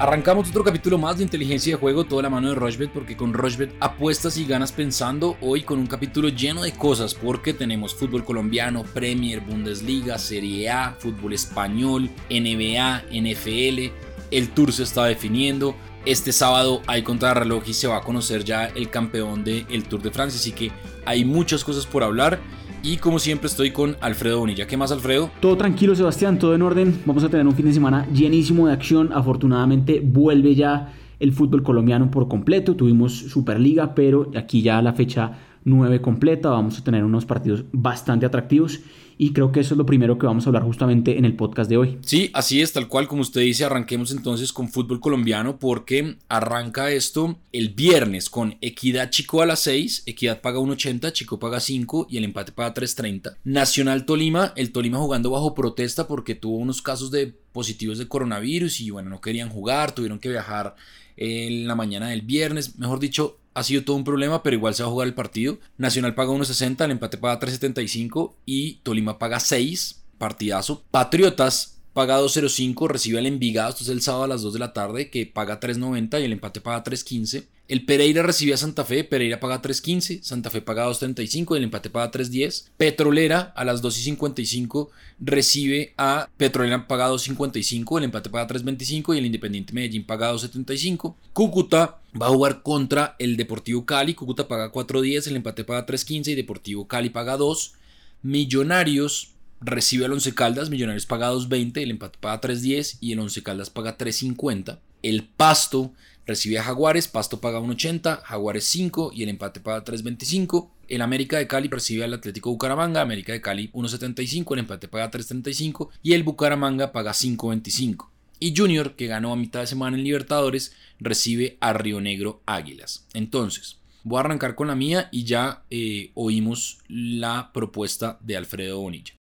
Arrancamos 0.00 0.48
otro 0.48 0.64
capítulo 0.64 0.96
más 0.96 1.18
de 1.18 1.24
inteligencia 1.24 1.74
de 1.74 1.78
juego, 1.78 2.04
toda 2.04 2.22
la 2.22 2.30
mano 2.30 2.48
de 2.48 2.54
Rochbet, 2.54 2.90
porque 2.90 3.18
con 3.18 3.34
Rochbet 3.34 3.76
apuestas 3.80 4.38
y 4.38 4.46
ganas 4.46 4.72
pensando. 4.72 5.36
Hoy 5.42 5.62
con 5.62 5.78
un 5.78 5.86
capítulo 5.86 6.30
lleno 6.30 6.62
de 6.62 6.72
cosas, 6.72 7.14
porque 7.14 7.52
tenemos 7.52 7.94
fútbol 7.94 8.24
colombiano, 8.24 8.82
Premier, 8.82 9.42
Bundesliga, 9.42 10.16
Serie 10.16 10.70
A, 10.70 10.96
fútbol 10.98 11.34
español, 11.34 12.08
NBA, 12.30 13.02
NFL. 13.12 13.92
El 14.30 14.48
tour 14.54 14.72
se 14.72 14.84
está 14.84 15.04
definiendo. 15.04 15.76
Este 16.06 16.32
sábado 16.32 16.80
hay 16.86 17.02
contrarreloj 17.02 17.64
y 17.66 17.74
se 17.74 17.86
va 17.86 17.98
a 17.98 18.00
conocer 18.00 18.42
ya 18.42 18.68
el 18.68 18.88
campeón 18.88 19.44
del 19.44 19.84
Tour 19.84 20.00
de 20.00 20.10
Francia, 20.10 20.40
así 20.40 20.52
que 20.52 20.72
hay 21.04 21.26
muchas 21.26 21.62
cosas 21.62 21.84
por 21.84 22.02
hablar. 22.02 22.40
Y 22.82 22.96
como 22.96 23.18
siempre 23.18 23.46
estoy 23.46 23.72
con 23.72 23.96
Alfredo 24.00 24.38
Bonilla. 24.38 24.66
¿Qué 24.66 24.76
más, 24.76 24.90
Alfredo? 24.90 25.30
Todo 25.40 25.56
tranquilo, 25.56 25.94
Sebastián, 25.94 26.38
todo 26.38 26.54
en 26.54 26.62
orden. 26.62 27.02
Vamos 27.04 27.22
a 27.24 27.28
tener 27.28 27.46
un 27.46 27.54
fin 27.54 27.66
de 27.66 27.74
semana 27.74 28.06
llenísimo 28.10 28.66
de 28.66 28.72
acción. 28.72 29.10
Afortunadamente 29.12 30.00
vuelve 30.02 30.54
ya 30.54 30.94
el 31.18 31.32
fútbol 31.32 31.62
colombiano 31.62 32.10
por 32.10 32.26
completo. 32.26 32.76
Tuvimos 32.76 33.12
Superliga, 33.12 33.94
pero 33.94 34.30
aquí 34.34 34.62
ya 34.62 34.80
la 34.80 34.94
fecha 34.94 35.32
9 35.64 36.00
completa. 36.00 36.48
Vamos 36.48 36.78
a 36.78 36.84
tener 36.84 37.04
unos 37.04 37.26
partidos 37.26 37.64
bastante 37.70 38.24
atractivos 38.24 38.80
y 39.20 39.34
creo 39.34 39.52
que 39.52 39.60
eso 39.60 39.74
es 39.74 39.78
lo 39.78 39.84
primero 39.84 40.18
que 40.18 40.24
vamos 40.24 40.46
a 40.46 40.48
hablar 40.48 40.62
justamente 40.62 41.18
en 41.18 41.26
el 41.26 41.36
podcast 41.36 41.68
de 41.68 41.76
hoy. 41.76 41.98
Sí, 42.00 42.30
así 42.32 42.62
es, 42.62 42.72
tal 42.72 42.88
cual 42.88 43.06
como 43.06 43.20
usted 43.20 43.42
dice, 43.42 43.66
arranquemos 43.66 44.12
entonces 44.12 44.50
con 44.50 44.70
fútbol 44.70 44.98
colombiano 44.98 45.58
porque 45.58 46.16
arranca 46.30 46.90
esto 46.90 47.38
el 47.52 47.68
viernes 47.68 48.30
con 48.30 48.56
Equidad 48.62 49.10
Chico 49.10 49.42
a 49.42 49.46
las 49.46 49.60
6, 49.60 50.04
Equidad 50.06 50.40
paga 50.40 50.58
1.80, 50.58 51.12
Chico 51.12 51.38
paga 51.38 51.60
5 51.60 52.06
y 52.08 52.16
el 52.16 52.24
empate 52.24 52.52
paga 52.52 52.72
3.30. 52.72 53.36
Nacional 53.44 54.06
Tolima, 54.06 54.54
el 54.56 54.72
Tolima 54.72 54.96
jugando 54.96 55.28
bajo 55.28 55.54
protesta 55.54 56.08
porque 56.08 56.34
tuvo 56.34 56.56
unos 56.56 56.80
casos 56.80 57.10
de 57.10 57.26
positivos 57.52 57.98
de 57.98 58.08
coronavirus 58.08 58.80
y 58.80 58.88
bueno, 58.88 59.10
no 59.10 59.20
querían 59.20 59.50
jugar, 59.50 59.94
tuvieron 59.94 60.18
que 60.18 60.30
viajar 60.30 60.76
en 61.18 61.68
la 61.68 61.74
mañana 61.74 62.08
del 62.08 62.22
viernes, 62.22 62.78
mejor 62.78 62.98
dicho, 62.98 63.36
ha 63.54 63.62
sido 63.62 63.84
todo 63.84 63.96
un 63.96 64.04
problema, 64.04 64.42
pero 64.42 64.56
igual 64.56 64.74
se 64.74 64.82
va 64.82 64.88
a 64.88 64.92
jugar 64.92 65.08
el 65.08 65.14
partido. 65.14 65.58
Nacional 65.76 66.14
paga 66.14 66.32
1.60, 66.32 66.84
el 66.84 66.90
empate 66.92 67.18
paga 67.18 67.40
3.75 67.40 68.34
y 68.46 68.74
Tolima 68.82 69.18
paga 69.18 69.40
6, 69.40 70.02
partidazo. 70.18 70.84
Patriotas 70.90 71.80
paga 71.92 72.20
2.05, 72.20 72.88
recibe 72.88 73.18
al 73.18 73.26
Envigado, 73.26 73.70
esto 73.70 73.82
es 73.82 73.88
el 73.88 74.02
sábado 74.02 74.24
a 74.24 74.28
las 74.28 74.42
2 74.42 74.52
de 74.52 74.58
la 74.58 74.72
tarde, 74.72 75.10
que 75.10 75.26
paga 75.26 75.60
3.90 75.60 76.20
y 76.20 76.24
el 76.24 76.32
empate 76.32 76.60
paga 76.60 76.84
3.15. 76.84 77.46
El 77.70 77.84
Pereira 77.84 78.24
recibe 78.24 78.52
a 78.52 78.56
Santa 78.56 78.84
Fe, 78.84 79.04
Pereira 79.04 79.38
paga 79.38 79.62
3.15, 79.62 80.22
Santa 80.22 80.50
Fe 80.50 80.60
paga 80.60 80.88
2.35 80.88 81.54
y 81.54 81.58
el 81.58 81.62
empate 81.62 81.88
paga 81.88 82.10
3.10. 82.10 82.64
Petrolera 82.76 83.52
a 83.54 83.64
las 83.64 83.80
2.55 83.80 84.88
recibe 85.20 85.94
a 85.96 86.28
Petrolera 86.36 86.88
paga 86.88 87.08
2.55, 87.08 87.98
el 87.98 88.04
empate 88.06 88.28
paga 88.28 88.48
3.25 88.48 89.14
y 89.14 89.18
el 89.18 89.26
Independiente 89.26 89.72
Medellín 89.72 90.04
paga 90.04 90.32
2.75. 90.32 91.14
Cúcuta 91.32 92.00
va 92.20 92.26
a 92.26 92.30
jugar 92.30 92.64
contra 92.64 93.14
el 93.20 93.36
Deportivo 93.36 93.86
Cali, 93.86 94.14
Cúcuta 94.14 94.48
paga 94.48 94.72
4.10, 94.72 95.28
el 95.28 95.36
empate 95.36 95.62
paga 95.62 95.86
3.15 95.86 96.26
y 96.26 96.34
Deportivo 96.34 96.88
Cali 96.88 97.10
paga 97.10 97.36
2. 97.36 97.74
Millonarios 98.22 99.30
recibe 99.60 100.06
al 100.06 100.12
Once 100.12 100.34
Caldas, 100.34 100.70
Millonarios 100.70 101.06
paga 101.06 101.32
2.20, 101.32 101.82
el 101.82 101.92
empate 101.92 102.18
paga 102.20 102.40
3.10 102.40 102.96
y 103.00 103.12
el 103.12 103.20
Once 103.20 103.44
Caldas 103.44 103.70
paga 103.70 103.96
3.50. 103.96 104.80
El 105.02 105.22
Pasto 105.22 105.92
recibe 106.26 106.58
a 106.58 106.62
Jaguares, 106.62 107.08
Pasto 107.08 107.40
paga 107.40 107.60
1.80, 107.60 108.22
Jaguares 108.22 108.64
5 108.64 109.12
y 109.14 109.22
el 109.22 109.28
empate 109.28 109.60
paga 109.60 109.84
3.25. 109.84 110.70
El 110.88 111.02
América 111.02 111.38
de 111.38 111.46
Cali 111.46 111.68
recibe 111.68 112.04
al 112.04 112.14
Atlético 112.14 112.50
Bucaramanga, 112.50 113.00
América 113.00 113.32
de 113.32 113.40
Cali 113.40 113.70
1.75, 113.72 114.52
el 114.54 114.58
empate 114.60 114.88
paga 114.88 115.10
3.35 115.10 115.88
y 116.02 116.14
el 116.14 116.22
Bucaramanga 116.22 116.92
paga 116.92 117.12
5.25. 117.12 118.08
Y 118.40 118.56
Junior, 118.56 118.96
que 118.96 119.06
ganó 119.06 119.32
a 119.32 119.36
mitad 119.36 119.60
de 119.60 119.66
semana 119.66 119.96
en 119.96 120.04
Libertadores, 120.04 120.74
recibe 120.98 121.58
a 121.60 121.72
Río 121.74 122.00
Negro 122.00 122.42
Águilas. 122.46 123.06
Entonces, 123.12 123.76
voy 124.02 124.16
a 124.16 124.20
arrancar 124.20 124.54
con 124.54 124.68
la 124.68 124.74
mía 124.74 125.08
y 125.12 125.24
ya 125.24 125.64
eh, 125.70 126.10
oímos 126.14 126.78
la 126.88 127.50
propuesta 127.52 128.18
de 128.22 128.36
Alfredo 128.36 128.80
Bonilla. 128.80 129.19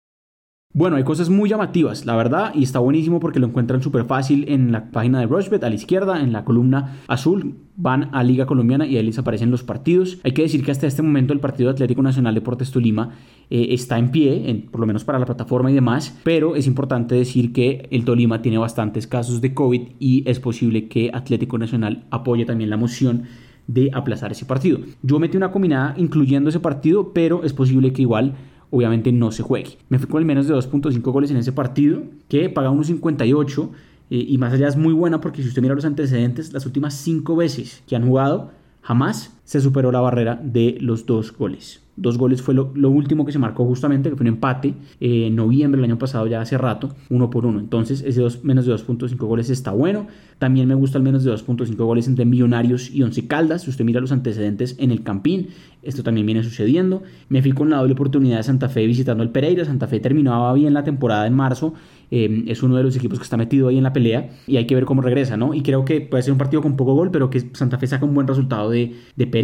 Bueno, 0.74 0.96
hay 0.96 1.02
cosas 1.02 1.30
muy 1.30 1.48
llamativas, 1.48 2.04
la 2.04 2.14
verdad, 2.14 2.52
y 2.54 2.62
está 2.62 2.78
buenísimo 2.78 3.20
porque 3.20 3.40
lo 3.40 3.46
encuentran 3.46 3.82
súper 3.82 4.04
fácil 4.04 4.44
en 4.48 4.70
la 4.70 4.90
página 4.90 5.18
de 5.18 5.26
Rushbet, 5.26 5.64
a 5.64 5.70
la 5.70 5.74
izquierda, 5.74 6.20
en 6.20 6.30
la 6.30 6.44
columna 6.44 6.98
azul, 7.08 7.54
van 7.74 8.10
a 8.12 8.22
Liga 8.22 8.44
Colombiana 8.44 8.86
y 8.86 8.98
ahí 8.98 9.02
les 9.02 9.18
aparecen 9.18 9.50
los 9.50 9.62
partidos. 9.62 10.18
Hay 10.24 10.32
que 10.32 10.42
decir 10.42 10.62
que 10.62 10.70
hasta 10.70 10.86
este 10.86 11.00
momento 11.00 11.32
el 11.32 11.40
Partido 11.40 11.70
Atlético 11.70 12.02
Nacional 12.02 12.34
Deportes 12.34 12.70
Tolima 12.70 13.14
eh, 13.48 13.68
está 13.70 13.98
en 13.98 14.10
pie, 14.10 14.66
por 14.70 14.80
lo 14.80 14.86
menos 14.86 15.04
para 15.04 15.18
la 15.18 15.24
plataforma 15.24 15.70
y 15.70 15.74
demás, 15.74 16.20
pero 16.22 16.54
es 16.54 16.66
importante 16.66 17.14
decir 17.14 17.54
que 17.54 17.88
el 17.90 18.04
Tolima 18.04 18.42
tiene 18.42 18.58
bastantes 18.58 19.06
casos 19.06 19.40
de 19.40 19.54
COVID 19.54 19.82
y 19.98 20.22
es 20.28 20.38
posible 20.38 20.86
que 20.86 21.10
Atlético 21.14 21.56
Nacional 21.56 22.04
apoye 22.10 22.44
también 22.44 22.68
la 22.68 22.76
moción 22.76 23.22
de 23.68 23.90
aplazar 23.94 24.32
ese 24.32 24.44
partido. 24.44 24.80
Yo 25.02 25.18
metí 25.18 25.36
una 25.38 25.50
combinada 25.50 25.94
incluyendo 25.96 26.50
ese 26.50 26.60
partido, 26.60 27.12
pero 27.14 27.42
es 27.42 27.54
posible 27.54 27.92
que 27.92 28.02
igual 28.02 28.34
obviamente 28.70 29.12
no 29.12 29.32
se 29.32 29.42
juegue. 29.42 29.78
Me 29.88 29.98
fui 29.98 30.08
con 30.08 30.20
el 30.20 30.26
menos 30.26 30.46
de 30.46 30.54
2.5 30.54 31.00
goles 31.12 31.30
en 31.30 31.36
ese 31.36 31.52
partido, 31.52 32.02
que 32.28 32.48
paga 32.50 32.70
1.58 32.70 33.70
eh, 34.10 34.24
y 34.28 34.38
más 34.38 34.52
allá 34.52 34.68
es 34.68 34.76
muy 34.76 34.92
buena 34.92 35.20
porque 35.20 35.42
si 35.42 35.48
usted 35.48 35.62
mira 35.62 35.74
los 35.74 35.84
antecedentes, 35.84 36.52
las 36.52 36.66
últimas 36.66 36.94
5 36.94 37.36
veces 37.36 37.82
que 37.86 37.96
han 37.96 38.06
jugado, 38.06 38.50
jamás 38.82 39.37
se 39.48 39.62
superó 39.62 39.90
la 39.90 40.00
barrera 40.00 40.38
de 40.44 40.76
los 40.78 41.06
dos 41.06 41.32
goles. 41.32 41.80
Dos 41.96 42.18
goles 42.18 42.42
fue 42.42 42.54
lo, 42.54 42.90
último 42.90 43.24
que 43.24 43.32
se 43.32 43.38
marcó 43.38 43.64
justamente, 43.64 44.10
que 44.10 44.14
fue 44.14 44.22
un 44.24 44.34
empate 44.34 44.74
eh, 45.00 45.26
en 45.26 45.36
noviembre 45.36 45.80
del 45.80 45.90
año 45.90 45.98
pasado, 45.98 46.26
ya 46.26 46.40
hace 46.40 46.58
rato, 46.58 46.94
uno 47.08 47.30
por 47.30 47.46
uno. 47.46 47.58
Entonces, 47.58 48.04
ese 48.06 48.20
dos, 48.20 48.44
menos 48.44 48.66
de 48.66 48.74
2.5 48.74 49.16
goles 49.16 49.48
está 49.48 49.72
bueno. 49.72 50.06
También 50.38 50.68
me 50.68 50.74
gusta 50.74 50.98
el 50.98 51.02
menos 51.02 51.24
de 51.24 51.32
2.5 51.32 51.74
goles 51.76 52.06
entre 52.06 52.26
Millonarios 52.26 52.94
y 52.94 53.02
Once 53.02 53.26
Caldas. 53.26 53.62
Si 53.62 53.70
usted 53.70 53.84
mira 53.84 54.00
los 54.00 54.12
antecedentes 54.12 54.76
en 54.78 54.92
el 54.92 55.02
Campín, 55.02 55.48
esto 55.82 56.02
también 56.04 56.26
viene 56.26 56.44
sucediendo. 56.44 57.02
Me 57.28 57.42
fui 57.42 57.52
con 57.52 57.70
la 57.70 57.78
doble 57.78 57.94
oportunidad 57.94 58.36
de 58.36 58.42
Santa 58.44 58.68
Fe 58.68 58.86
visitando 58.86 59.24
el 59.24 59.30
Pereira. 59.30 59.64
Santa 59.64 59.88
Fe 59.88 59.98
terminaba 59.98 60.52
bien 60.52 60.74
la 60.74 60.84
temporada 60.84 61.26
en 61.26 61.34
marzo. 61.34 61.74
Eh, 62.10 62.44
es 62.46 62.62
uno 62.62 62.76
de 62.76 62.82
los 62.84 62.96
equipos 62.96 63.18
que 63.18 63.24
está 63.24 63.36
metido 63.36 63.68
ahí 63.68 63.76
en 63.76 63.82
la 63.82 63.92
pelea 63.92 64.30
y 64.46 64.56
hay 64.56 64.66
que 64.66 64.74
ver 64.74 64.84
cómo 64.84 65.02
regresa, 65.02 65.36
¿no? 65.36 65.52
Y 65.52 65.62
creo 65.62 65.84
que 65.84 66.00
puede 66.00 66.22
ser 66.22 66.32
un 66.32 66.38
partido 66.38 66.62
con 66.62 66.76
poco 66.76 66.94
gol, 66.94 67.10
pero 67.10 67.28
que 67.28 67.40
Santa 67.52 67.78
Fe 67.78 67.86
saca 67.86 68.04
un 68.04 68.14
buen 68.14 68.26
resultado 68.26 68.70
de, 68.70 68.94
de 69.16 69.26
Pereira. 69.26 69.37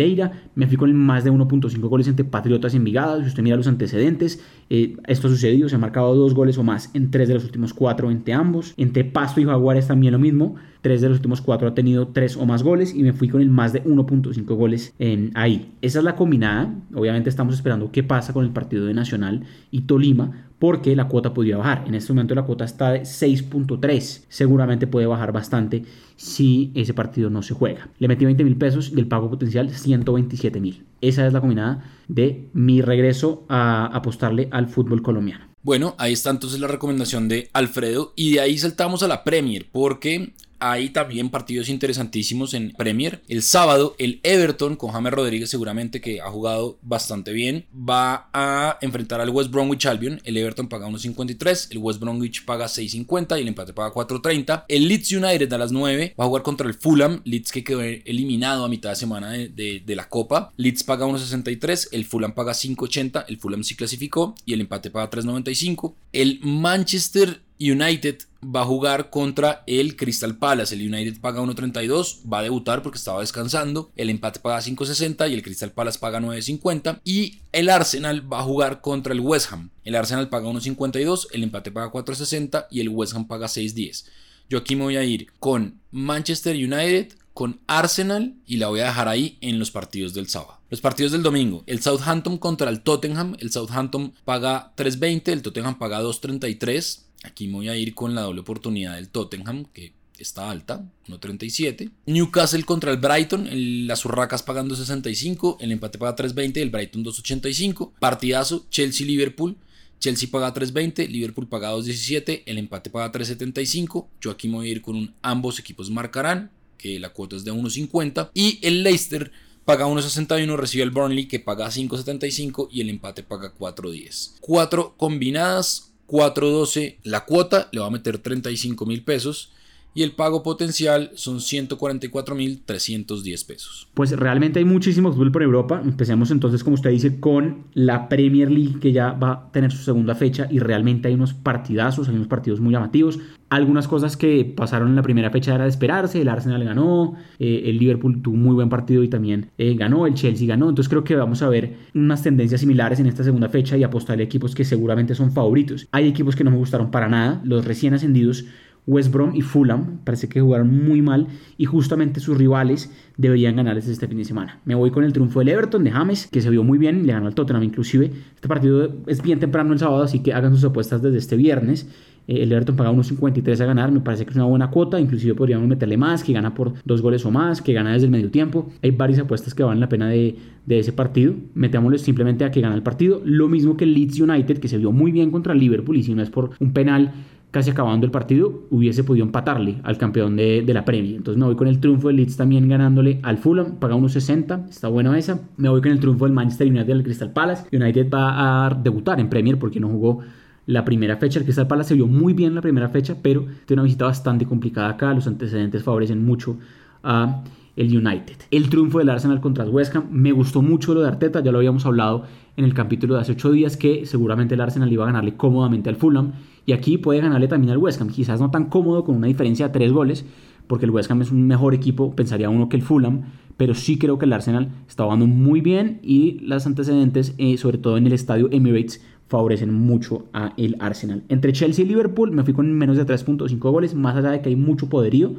Me 0.55 0.66
fui 0.66 0.77
con 0.77 0.94
más 0.94 1.25
de 1.25 1.32
1.5 1.32 1.81
goles 1.88 2.09
entre 2.09 2.25
Patriotas 2.25 2.75
y 2.75 2.77
Envigado. 2.77 3.21
Si 3.21 3.28
usted 3.28 3.43
mira 3.43 3.56
los 3.56 3.66
antecedentes, 3.66 4.43
eh, 4.71 4.97
esto 5.06 5.28
ha 5.28 5.31
sucedido. 5.31 5.69
Se 5.69 5.75
han 5.75 5.81
marcado 5.81 6.15
dos 6.15 6.34
goles 6.34 6.59
o 6.59 6.62
más 6.62 6.91
en 6.94 7.10
tres 7.10 7.28
de 7.28 7.34
los 7.34 7.44
últimos 7.44 7.75
cuatro 7.75 8.10
entre 8.10 8.34
ambos. 8.34 8.75
Entre 8.77 9.05
Pasto 9.05 9.41
y 9.41 9.44
Jaguares 9.44 9.88
también 9.88 10.12
lo 10.12 10.19
mismo. 10.19 10.56
Tres 10.81 11.00
de 11.00 11.09
los 11.09 11.19
últimos 11.19 11.41
cuatro 11.41 11.69
ha 11.69 11.75
tenido 11.75 12.09
tres 12.09 12.37
o 12.37 12.44
más 12.44 12.62
goles 12.62 12.94
y 12.94 13.03
me 13.03 13.12
fui 13.12 13.28
con 13.28 13.41
el 13.41 13.49
más 13.49 13.72
de 13.72 13.82
1.5 13.84 14.44
goles 14.55 14.94
ahí. 15.34 15.72
Esa 15.81 15.99
es 16.00 16.05
la 16.05 16.15
combinada. 16.15 16.75
Obviamente 16.94 17.31
estamos 17.31 17.55
esperando 17.55 17.91
qué 17.91 18.03
pasa 18.03 18.32
con 18.34 18.44
el 18.44 18.50
partido 18.50 18.84
de 18.84 18.93
Nacional 18.93 19.44
y 19.71 19.82
Tolima 19.82 20.44
porque 20.65 20.97
la 20.97 21.09
cuota 21.09 21.35
podría 21.35 21.59
bajar. 21.59 21.85
En 21.87 21.95
este 21.95 22.15
momento 22.15 22.35
la 22.35 22.45
cuota 22.45 22.65
está 22.65 22.93
de 22.93 23.03
6.3. 23.03 24.23
Seguramente 24.31 24.87
puede 24.87 25.07
bajar 25.07 25.31
bastante 25.31 25.85
si 26.17 26.73
ese 26.75 26.95
partido 26.95 27.29
no 27.29 27.43
se 27.43 27.53
juega. 27.53 27.91
Le 27.99 28.09
metí 28.09 28.25
20 28.25 28.43
mil 28.45 28.57
pesos 28.57 28.91
y 28.91 28.99
el 28.99 29.07
pago 29.07 29.29
potencial 29.29 29.69
127 29.69 30.61
mil. 30.63 30.83
Esa 31.03 31.27
es 31.27 31.35
la 31.35 31.43
combinada 31.43 31.85
de 32.09 32.49
mi 32.55 32.81
regreso 32.81 33.45
a 33.51 33.91
apostarle 33.93 34.49
al 34.53 34.67
fútbol 34.67 35.03
colombiano. 35.03 35.45
Bueno, 35.63 35.97
ahí 35.99 36.15
está 36.15 36.31
entonces 36.31 36.59
la 36.61 36.67
recomendación 36.67 37.29
de 37.29 37.51
Alfredo 37.53 38.15
y 38.17 38.33
de 38.33 38.41
ahí 38.41 38.57
saltamos 38.57 39.03
a 39.03 39.09
la 39.09 39.23
Premier 39.23 39.67
porque 39.71 40.33
hay 40.65 40.89
también 40.89 41.29
partidos 41.29 41.69
interesantísimos 41.69 42.55
en 42.55 42.73
Premier. 42.73 43.23
El 43.29 43.43
sábado, 43.43 43.94
el 43.99 44.21
Everton 44.23 44.77
con 44.77 44.93
James 44.93 45.12
Rodríguez, 45.12 45.50
seguramente 45.50 46.00
que 46.00 46.23
ha 46.23 46.31
jugado 46.31 46.79
bastante 46.81 47.33
bien, 47.33 47.67
va 47.75 48.31
a 48.33 48.79
enfrentar 48.81 49.21
al 49.21 49.29
West 49.29 49.50
Bromwich 49.50 49.85
Albion. 49.85 50.23
El 50.25 50.38
Everton 50.38 50.69
paga 50.69 50.88
1.53, 50.88 51.69
el 51.71 51.79
West 51.79 52.00
Bromwich 52.00 52.47
paga 52.47 52.65
6.50 52.65 53.37
y 53.37 53.43
el 53.43 53.49
empate 53.49 53.75
paga 53.75 53.93
4.30. 53.93 54.65
El 54.69 54.88
Leeds 54.88 55.12
United 55.12 55.53
a 55.53 55.59
las 55.59 55.71
9 55.71 56.15
va 56.19 56.25
a 56.25 56.29
jugar 56.29 56.43
contra 56.43 56.67
el 56.67 56.73
Fulham. 56.73 57.21
Leeds 57.25 57.53
que 57.53 57.62
quedó 57.62 57.83
eliminado 57.83 58.65
a 58.65 58.69
mitad 58.71 58.88
de 58.88 58.97
semana 58.97 59.33
de, 59.33 59.83
de 59.85 59.97
la 59.97 60.09
Copa. 60.09 60.50
Leeds 60.56 60.83
paga 60.83 61.05
1.63, 61.05 61.88
el 61.93 62.06
Fulham 62.06 62.33
paga 62.33 62.53
5.80, 62.53 63.27
el 63.29 63.37
Fulham 63.37 63.65
sí 63.65 63.77
clasificó 63.77 64.35
y 64.47 64.55
el 64.55 64.62
empate 64.62 64.91
paga 64.91 65.11
3.95. 65.11 65.93
El 66.12 66.41
Manchester 66.43 67.44
United 67.61 68.19
va 68.45 68.62
a 68.62 68.67
jugar 68.67 69.11
contra 69.11 69.62
el 69.67 69.97
Crystal 69.97 70.37
Palace. 70.37 70.75
El 70.75 70.93
United 70.93 71.21
paga 71.21 71.41
1.32, 71.41 72.31
va 72.31 72.41
a 72.41 72.43
debutar 72.43 72.83
porque 72.83 72.99
estaba 72.99 73.21
descansando. 73.21 73.91
El 73.97 74.11
empate 74.11 74.41
paga 74.41 74.61
5.60 74.61 75.31
y 75.31 75.35
el 75.35 75.43
Crystal 75.43 75.73
Palace 75.73 75.99
paga 75.99 76.21
9.50. 76.21 77.01
Y 77.05 77.39
el 77.53 77.71
Arsenal 77.71 78.31
va 78.31 78.41
a 78.41 78.45
jugar 78.45 78.81
contra 78.81 79.12
el 79.12 79.21
West 79.21 79.53
Ham. 79.53 79.71
El 79.85 79.95
Arsenal 79.95 80.29
paga 80.29 80.49
1.52, 80.49 81.29
el 81.33 81.43
empate 81.43 81.71
paga 81.71 81.93
4.60 81.93 82.67
y 82.71 82.81
el 82.81 82.89
West 82.89 83.15
Ham 83.15 83.27
paga 83.27 83.47
6.10. 83.47 84.07
Yo 84.50 84.59
aquí 84.59 84.77
me 84.77 84.85
voy 84.85 84.97
a 84.97 85.05
ir 85.05 85.29
con 85.39 85.81
Manchester 85.91 86.55
United, 86.55 87.15
con 87.33 87.61
Arsenal 87.67 88.35
y 88.47 88.59
la 88.59 88.69
voy 88.69 88.81
a 88.81 88.87
dejar 88.87 89.09
ahí 89.09 89.39
en 89.41 89.59
los 89.59 89.71
partidos 89.71 90.15
del 90.15 90.29
sábado. 90.29 90.61
Los 90.71 90.81
partidos 90.81 91.12
del 91.12 91.23
domingo, 91.23 91.62
el 91.67 91.83
Southampton 91.83 92.39
contra 92.39 92.71
el 92.71 92.83
Tottenham, 92.83 93.37
el 93.41 93.50
Southampton 93.50 94.12
paga 94.25 94.73
3.20, 94.77 95.29
el 95.33 95.43
Tottenham 95.43 95.79
paga 95.79 96.03
2.33. 96.03 97.04
Aquí 97.25 97.49
me 97.49 97.55
voy 97.55 97.69
a 97.69 97.76
ir 97.76 97.94
con 97.94 98.15
la 98.15 98.21
doble 98.21 98.41
oportunidad 98.41 98.94
del 98.94 99.09
Tottenham, 99.09 99.65
que 99.73 99.93
está 100.19 100.50
alta, 100.50 100.85
1.37. 101.09 101.91
Newcastle 102.06 102.65
contra 102.65 102.93
el 102.93 102.99
Brighton, 102.99 103.49
las 103.87 104.05
urracas 104.05 104.43
pagando 104.43 104.76
65, 104.76 105.59
el 105.61 105.73
empate 105.73 105.99
paga 105.99 106.15
3.20, 106.15 106.59
el 106.59 106.71
Brighton 106.71 107.05
2.85. 107.05 107.93
Partidazo, 107.99 108.67
Chelsea-Liverpool. 108.71 109.56
Chelsea 110.00 110.29
paga 110.31 110.53
3.20, 110.53 111.09
Liverpool 111.09 111.49
paga 111.49 111.73
2.17, 111.73 112.43
el 112.44 112.59
empate 112.59 112.91
paga 112.91 113.11
3.75. 113.11 114.06
Yo 114.21 114.31
aquí 114.31 114.49
me 114.49 114.56
voy 114.56 114.69
a 114.69 114.73
ir 114.73 114.82
con 114.82 114.97
un 114.97 115.15
ambos 115.23 115.59
equipos 115.59 115.91
marcarán, 115.91 116.50
que 116.76 116.99
la 116.99 117.09
cuota 117.09 117.37
es 117.37 117.44
de 117.44 117.53
1.50. 117.53 118.31
Y 118.35 118.59
el 118.61 118.82
Leicester 118.82 119.32
paga 119.65 119.87
1.61, 119.87 120.56
recibe 120.56 120.85
el 120.85 120.91
Burnley 120.91 121.26
que 121.26 121.41
paga 121.41 121.69
5.75 121.69 122.69
y 122.71 122.82
el 122.82 122.91
empate 122.91 123.23
paga 123.23 123.55
4.10. 123.55 124.32
Cuatro 124.41 124.94
combinadas, 124.99 125.94
4.12 126.09 126.99
la 127.03 127.25
cuota, 127.25 127.69
le 127.73 127.81
va 127.81 127.87
a 127.87 127.91
meter 127.91 128.19
35 128.19 128.87
mil 128.87 129.03
pesos 129.05 129.53
y 129.94 130.02
el 130.02 130.12
pago 130.12 130.43
potencial 130.43 131.11
son 131.14 131.38
144.310 131.38 133.46
pesos. 133.46 133.88
Pues 133.94 134.11
realmente 134.12 134.58
hay 134.58 134.64
muchísimo 134.64 135.12
fútbol 135.12 135.31
por 135.31 135.44
Europa. 135.44 135.81
Empecemos 135.82 136.32
entonces, 136.32 136.64
como 136.64 136.75
usted 136.75 136.91
dice, 136.91 137.20
con 137.20 137.67
la 137.75 138.08
Premier 138.08 138.50
League 138.50 138.81
que 138.81 138.91
ya 138.93 139.12
va 139.12 139.31
a 139.31 139.52
tener 139.52 139.70
su 139.70 139.85
segunda 139.85 140.17
fecha 140.17 140.49
y 140.50 140.58
realmente 140.58 141.06
hay 141.08 141.14
unos 141.14 141.32
partidazos, 141.32 142.08
hay 142.08 142.17
unos 142.17 142.26
partidos 142.26 142.58
muy 142.61 142.73
llamativos. 142.73 143.20
Algunas 143.50 143.87
cosas 143.87 144.17
que 144.17 144.44
pasaron 144.44 144.88
en 144.88 144.96
la 144.96 145.02
primera 145.02 145.31
fecha 145.31 145.55
era 145.55 145.62
de 145.64 145.70
esperarse, 145.70 146.20
el 146.20 146.29
Arsenal 146.29 146.64
ganó, 146.64 147.14
eh, 147.38 147.62
el 147.67 147.79
Liverpool 147.79 148.20
tuvo 148.20 148.35
un 148.35 148.43
muy 148.43 148.55
buen 148.55 148.69
partido 148.69 149.05
y 149.05 149.08
también 149.08 149.52
eh, 149.58 149.76
ganó, 149.76 150.08
el 150.08 150.14
Chelsea 150.14 150.49
ganó, 150.49 150.70
entonces 150.70 150.88
creo 150.88 151.05
que 151.05 151.14
vamos 151.14 151.40
a 151.43 151.49
ver 151.49 151.76
unas 151.94 152.20
tendencias 152.23 152.62
similares 152.62 152.99
en 152.99 153.06
esta 153.06 153.23
segunda 153.23 153.49
fecha 153.49 153.76
y 153.76 153.85
apostarle 153.85 154.25
a 154.25 154.26
equipos 154.26 154.56
que 154.56 154.64
seguramente 154.64 155.14
son 155.14 155.31
favoritos. 155.31 155.87
Hay 155.93 156.08
equipos 156.08 156.35
que 156.35 156.43
no 156.43 156.50
me 156.50 156.56
gustaron 156.56 156.90
para 156.90 157.08
nada, 157.08 157.40
los 157.44 157.64
recién 157.64 157.94
ascendidos 157.94 158.44
West 158.87 159.13
Brom 159.13 159.35
y 159.35 159.43
Fulham 159.43 159.99
parece 160.05 160.29
que 160.29 160.41
jugaron 160.41 160.85
muy 160.85 161.03
mal 161.03 161.29
y 161.57 161.65
justamente 161.65 162.21
sus 162.21 162.37
rivales 162.37 162.93
deberían 163.17 163.57
ganarles 163.57 163.89
este 163.89 164.09
fin 164.09 164.19
de 164.19 164.25
semana. 164.25 164.61
Me 164.65 164.75
voy 164.75 164.91
con 164.91 165.05
el 165.05 165.13
triunfo 165.13 165.39
del 165.39 165.49
Everton 165.49 165.85
de 165.85 165.91
James, 165.91 166.27
que 166.27 166.41
se 166.41 166.51
vio 166.51 166.65
muy 166.65 166.79
bien, 166.79 167.07
le 167.07 167.13
ganó 167.13 167.27
al 167.27 167.35
Tottenham 167.35 167.63
inclusive. 167.63 168.11
Este 168.35 168.49
partido 168.49 168.93
es 169.07 169.23
bien 169.23 169.39
temprano 169.39 169.73
el 169.73 169.79
sábado, 169.79 170.03
así 170.03 170.21
que 170.21 170.33
hagan 170.33 170.55
sus 170.55 170.65
apuestas 170.65 171.03
desde 171.03 171.19
este 171.19 171.37
viernes. 171.37 171.89
Eh, 172.27 172.43
el 172.43 172.53
Everton 172.53 172.77
paga 172.77 172.91
1.53 172.91 173.61
a 173.61 173.67
ganar, 173.67 173.93
me 173.93 174.01
parece 174.01 174.25
que 174.25 174.31
es 174.31 174.37
una 174.37 174.47
buena 174.47 174.71
cuota, 174.71 174.99
inclusive 174.99 175.35
podríamos 175.35 175.69
meterle 175.69 175.97
más, 175.97 176.25
que 176.25 176.33
gana 176.33 176.55
por 176.55 176.73
dos 176.85 177.03
goles 177.03 177.25
o 177.27 177.31
más, 177.31 177.61
que 177.61 177.73
gana 177.73 177.93
desde 177.93 178.07
el 178.07 178.13
medio 178.13 178.31
tiempo. 178.31 178.71
Hay 178.83 178.91
varias 178.93 179.21
apuestas 179.21 179.55
que 179.55 179.63
valen 179.63 179.81
la 179.81 179.89
pena 179.89 180.09
de, 180.09 180.37
ese 180.67 180.93
partido. 180.93 181.35
Metámosle 181.55 181.99
simplemente 181.99 182.45
a 182.45 182.51
que 182.51 182.61
gana 182.61 182.75
el 182.75 182.83
partido. 182.83 183.21
Lo 183.25 183.49
mismo 183.49 183.77
que 183.77 183.85
Leeds 183.85 184.21
United, 184.21 184.59
que 184.59 184.69
se 184.69 184.79
vio 184.79 184.93
muy 184.93 185.13
bien 185.13 185.31
contra 185.31 185.55
Liverpool 185.55 185.97
y 185.97 186.03
si 186.03 186.15
no 186.15 186.23
es 186.23 186.31
por 186.31 186.51
un 186.59 186.73
penal 186.73 187.13
casi 187.55 187.71
acabando 187.71 188.05
el 188.05 188.11
partido, 188.11 188.65
hubiese 188.71 189.05
podido 189.05 189.25
empatarle 189.25 189.77
al 189.85 189.97
campeón 189.97 190.35
de, 190.35 190.65
la 190.67 190.85
Premier. 190.85 191.15
Entonces 191.15 191.39
me 191.39 191.47
voy 191.47 191.55
con 191.55 191.69
el 191.69 191.79
triunfo 191.79 192.09
del 192.09 192.17
Leeds 192.17 192.37
también 192.37 192.69
ganándole 192.69 193.21
al 193.23 193.39
Fulham, 193.39 193.77
paga 193.77 193.95
1.60, 193.95 194.71
está 194.71 194.89
buena 194.89 195.17
esa. 195.17 195.41
Me 195.56 195.69
voy 195.69 195.81
con 195.81 195.93
el 195.93 196.01
triunfo 196.01 196.25
del 196.25 196.35
Manchester 196.35 196.67
United 196.67 196.89
del 196.89 197.05
Crystal 197.05 197.33
Palace. 197.33 197.69
United 197.71 198.11
va 198.11 198.67
a 198.67 198.75
debutar 198.75 199.21
en 199.21 199.29
Premier 199.29 199.56
porque 199.56 199.79
no 199.79 199.87
jugó 199.89 200.19
la 200.67 200.85
primera 200.85 201.17
fecha. 201.17 201.39
El 201.39 201.45
Crystal 201.45 201.69
Palace 201.69 201.91
se 201.91 201.95
vio 201.95 202.09
muy 202.09 202.33
bien 202.33 202.56
la 202.56 202.61
primera 202.61 202.89
fecha, 202.89 203.15
pero 203.23 203.47
tiene 203.67 203.83
una 203.83 203.85
visita 203.85 204.07
bastante 204.07 204.47
complicada 204.47 204.89
acá. 204.89 205.15
Los 205.15 205.29
antecedentes 205.29 205.85
favorecen 205.85 206.25
mucho 206.27 206.57
a 207.05 207.45
el 207.77 207.97
United. 207.97 208.35
El 208.50 208.69
triunfo 208.69 208.99
del 208.99 209.11
Arsenal 209.11 209.41
contra 209.41 209.62
el 209.62 209.71
West 209.71 209.95
Ham. 209.95 210.07
Me 210.11 210.33
gustó 210.33 210.61
mucho 210.61 210.93
lo 210.93 211.03
de 211.03 211.07
Arteta, 211.07 211.41
ya 211.41 211.53
lo 211.53 211.59
habíamos 211.59 211.87
hablado 211.87 212.25
en 212.57 212.65
el 212.65 212.75
capítulo 212.75 213.15
de 213.15 213.21
hace 213.21 213.31
8 213.31 213.53
días 213.53 213.77
que 213.77 214.07
seguramente 214.07 214.57
el 214.57 214.61
Arsenal 214.61 214.93
iba 214.93 215.05
a 215.05 215.07
ganarle 215.07 215.37
cómodamente 215.37 215.89
al 215.89 215.95
Fulham 215.95 216.33
y 216.66 216.72
aquí 216.72 216.99
puede 216.99 217.20
ganarle 217.20 217.49
también 217.49 217.72
al 217.72 217.78
West 217.78 218.00
Ham, 218.00 218.08
quizás 218.08 218.40
no 218.40 218.50
tan 218.50 218.66
cómodo 218.66 219.05
con 219.05 219.16
una 219.16 219.26
diferencia 219.26 219.69
de 219.69 219.72
3 219.72 219.93
goles, 219.93 220.25
porque 220.66 220.87
el 220.87 220.90
West 220.90 221.11
Ham 221.11 221.22
es 221.22 221.31
un 221.31 221.46
mejor 221.46 221.75
equipo, 221.75 222.14
pensaría 222.14 222.49
uno 222.49 222.69
que 222.69 222.76
el 222.76 222.82
Fulham, 222.82 223.25
pero 223.56 223.75
sí 223.75 223.99
creo 223.99 224.19
que 224.19 224.25
el 224.25 224.32
Arsenal 224.32 224.70
está 224.88 225.05
jugando 225.05 225.26
muy 225.26 225.61
bien 225.61 226.00
y 226.02 226.40
las 226.40 226.66
antecedentes, 226.66 227.34
eh, 227.38 227.56
sobre 227.56 227.78
todo 227.78 227.96
en 227.96 228.06
el 228.06 228.12
estadio 228.12 228.49
Emirates, 228.50 229.00
favorecen 229.28 229.72
mucho 229.72 230.26
a 230.32 230.52
el 230.56 230.76
Arsenal. 230.81 231.22
Entre 231.28 231.52
Chelsea 231.52 231.84
y 231.84 231.88
Liverpool 231.88 232.31
me 232.32 232.44
fui 232.44 232.52
con 232.52 232.72
menos 232.72 232.96
de 232.96 233.06
3.5 233.06 233.58
goles, 233.58 233.94
más 233.94 234.16
allá 234.16 234.31
de 234.31 234.40
que 234.40 234.49
hay 234.49 234.56
mucho 234.56 234.88
poderío. 234.88 235.34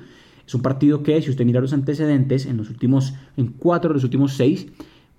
Es 0.47 0.53
un 0.53 0.61
partido 0.61 1.01
que, 1.03 1.21
si 1.21 1.29
usted 1.29 1.45
mira 1.45 1.59
los 1.59 1.73
antecedentes, 1.73 2.45
en 2.45 2.57
los 2.57 2.69
últimos, 2.69 3.13
en 3.35 3.47
cuatro 3.47 3.89
de 3.89 3.95
los 3.95 4.03
últimos 4.03 4.33
seis, 4.33 4.67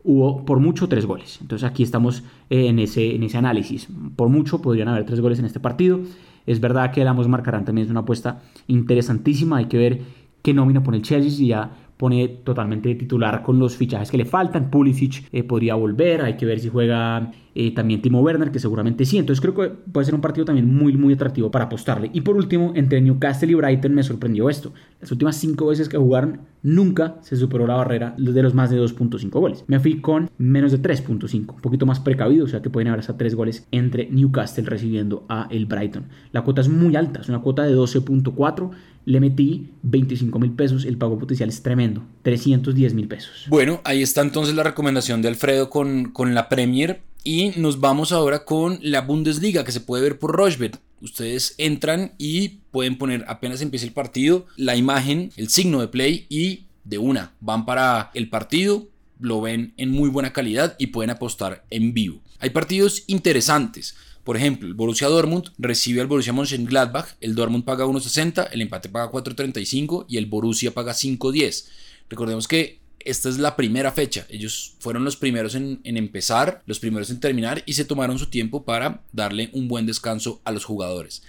hubo 0.07 0.45
por 0.45 0.61
mucho 0.61 0.89
tres 0.89 1.05
goles. 1.05 1.39
Entonces 1.43 1.69
aquí 1.69 1.83
estamos 1.83 2.23
eh, 2.49 2.69
en 2.69 2.79
ese, 2.79 3.15
en 3.15 3.25
ese 3.25 3.37
análisis. 3.37 3.89
Por 4.15 4.29
mucho 4.29 4.63
podrían 4.63 4.89
haber 4.89 5.05
tres 5.05 5.21
goles 5.21 5.39
en 5.41 5.45
este 5.45 5.61
partido. 5.61 6.01
Es 6.47 6.61
verdad 6.61 6.93
que 6.93 7.03
el 7.03 7.09
ambos 7.09 7.29
marcarán 7.29 7.65
también 7.65 7.87
es 7.87 7.91
una 7.91 8.01
apuesta 8.01 8.41
interesantísima. 8.69 9.59
Hay 9.59 9.67
que 9.67 9.77
ver 9.77 10.01
qué 10.43 10.55
nómina 10.55 10.83
pone 10.83 10.99
el 10.99 11.03
Chelsea 11.03 11.45
y 11.45 11.49
ya 11.49 11.71
pone 11.97 12.29
totalmente 12.29 12.95
titular 12.95 13.43
con 13.43 13.59
los 13.59 13.77
fichajes 13.77 14.11
que 14.11 14.17
le 14.17 14.25
faltan. 14.25 14.71
Pulisic 14.71 15.29
eh, 15.33 15.43
podría 15.43 15.75
volver, 15.75 16.23
hay 16.23 16.37
que 16.37 16.47
ver 16.47 16.61
si 16.61 16.69
juega 16.69 17.33
eh, 17.59 17.73
también 17.73 18.03
Timo 18.03 18.21
Werner, 18.21 18.51
que 18.51 18.59
seguramente 18.59 19.07
sí. 19.07 19.17
Entonces 19.17 19.41
creo 19.41 19.55
que 19.55 19.75
puede 19.91 20.05
ser 20.05 20.15
un 20.15 20.21
partido 20.21 20.45
también 20.45 20.73
muy, 20.73 20.95
muy 20.95 21.15
atractivo 21.15 21.51
para 21.51 21.65
apostarle. 21.65 22.11
Y 22.13 22.21
por 22.21 22.37
último, 22.37 22.73
entre 22.75 23.01
Newcastle 23.01 23.51
y 23.51 23.55
Brighton 23.55 23.95
me 23.95 24.03
sorprendió 24.03 24.51
esto. 24.51 24.75
Las 25.01 25.11
últimas 25.11 25.37
cinco 25.37 25.69
veces 25.69 25.89
que 25.89 25.97
jugaron, 25.97 26.41
nunca 26.63 27.17
se 27.23 27.35
superó 27.37 27.67
la 27.67 27.77
barrera 27.77 28.15
de 28.19 28.43
los 28.43 28.53
más 28.53 28.69
de 28.69 28.79
2.5 28.79 29.31
goles. 29.31 29.65
Me 29.69 29.81
fui 29.81 30.03
con 30.03 30.31
menos 30.37 30.71
de 30.71 30.83
3.5, 30.83 31.55
un 31.55 31.61
poquito 31.63 31.87
más 31.87 31.99
precavido, 31.99 32.45
o 32.45 32.49
sea 32.49 32.61
que 32.61 32.69
pueden 32.69 32.89
haber 32.89 33.01
hasta 33.01 33.17
3 33.17 33.35
goles 33.35 33.67
entre 33.71 34.11
Newcastle 34.11 34.67
recibiendo 34.67 35.25
a 35.31 35.49
el 35.51 35.65
Brighton. 35.65 36.05
La 36.33 36.43
cuota 36.43 36.61
es 36.61 36.69
muy 36.69 36.95
alta, 36.95 37.21
es 37.21 37.29
una 37.31 37.41
cuota 37.41 37.63
de 37.63 37.75
12.4 37.75 38.71
le 39.07 39.21
metí 39.21 39.71
25 39.83 40.39
mil 40.41 40.51
pesos, 40.51 40.85
el 40.85 40.99
pago 40.99 41.17
potencial 41.17 41.49
es 41.49 41.63
tremendo, 41.63 42.03
310 42.23 42.93
mil 42.93 43.07
pesos. 43.07 43.47
Bueno, 43.49 43.81
ahí 43.85 44.03
está 44.03 44.21
entonces 44.21 44.57
la 44.57 44.65
recomendación 44.65 45.23
de 45.23 45.29
Alfredo 45.29 45.71
con, 45.71 46.11
con 46.11 46.35
la 46.35 46.49
Premier 46.49 47.03
y 47.27 47.51
nos 47.57 47.81
vamos 47.81 48.13
ahora 48.13 48.45
con 48.45 48.79
la 48.83 49.01
Bundesliga 49.01 49.65
que 49.65 49.73
se 49.73 49.81
puede 49.81 50.05
ver 50.05 50.21
por 50.21 50.31
Rochbet. 50.31 50.79
Ustedes 51.01 51.57
entran 51.59 52.13
y 52.19 52.61
pueden 52.71 52.99
poner 52.99 53.25
apenas 53.27 53.61
empieza 53.61 53.85
el 53.85 53.93
partido, 53.93 54.47
la 54.55 54.77
imagen, 54.77 55.33
el 55.37 55.49
signo 55.49 55.81
de 55.81 55.89
play 55.89 56.27
y 56.29 56.67
de 56.85 56.99
una 56.99 57.35
van 57.41 57.67
para 57.67 58.13
el 58.15 58.29
partido, 58.29 58.87
lo 59.19 59.41
ven 59.41 59.75
en 59.77 59.91
muy 59.91 60.09
buena 60.09 60.33
calidad 60.33 60.77
y 60.79 60.87
pueden 60.87 61.11
apostar 61.11 61.65
en 61.71 61.93
vivo. 61.93 62.21
Hay 62.39 62.51
partidos 62.51 63.03
interesantes. 63.09 63.97
Por 64.23 64.37
ejemplo, 64.37 64.69
el 64.69 64.75
Borussia 64.75 65.09
Dortmund 65.09 65.51
recibe 65.59 66.03
al 66.03 66.07
Borussia 66.07 66.33
Mönchengladbach, 66.33 67.17
el 67.21 67.35
Dortmund 67.35 67.65
paga 67.65 67.87
1.60, 67.87 68.51
el 68.53 68.63
empate 68.63 68.89
paga 68.89 69.11
4.35 69.11 70.07
y 70.09 70.19
el 70.19 70.27
Borussia 70.27 70.73
paga 70.73 70.93
5.10. 70.93 71.67
Recordemos 72.09 72.47
que 72.47 72.86
esta 73.07 73.29
es 73.29 73.39
la 73.39 73.57
primera 73.57 73.93
fecha. 73.93 74.27
Ellos 74.29 74.75
fueron 74.81 75.05
los 75.05 75.17
primeros 75.17 75.55
en, 75.55 75.81
empezar, 75.85 76.63
los 76.67 76.81
primeros 76.81 77.09
en 77.11 77.21
terminar 77.21 77.63
y 77.65 77.75
se 77.75 77.85
tomaron 77.85 78.19
su 78.19 78.27
tiempo 78.27 78.65
para 78.65 79.03
darle 79.13 79.49
un 79.53 79.69
buen 79.69 79.87
descanso 79.87 80.41
a 80.45 80.53
los 80.53 80.65
jugadores. 80.65 81.23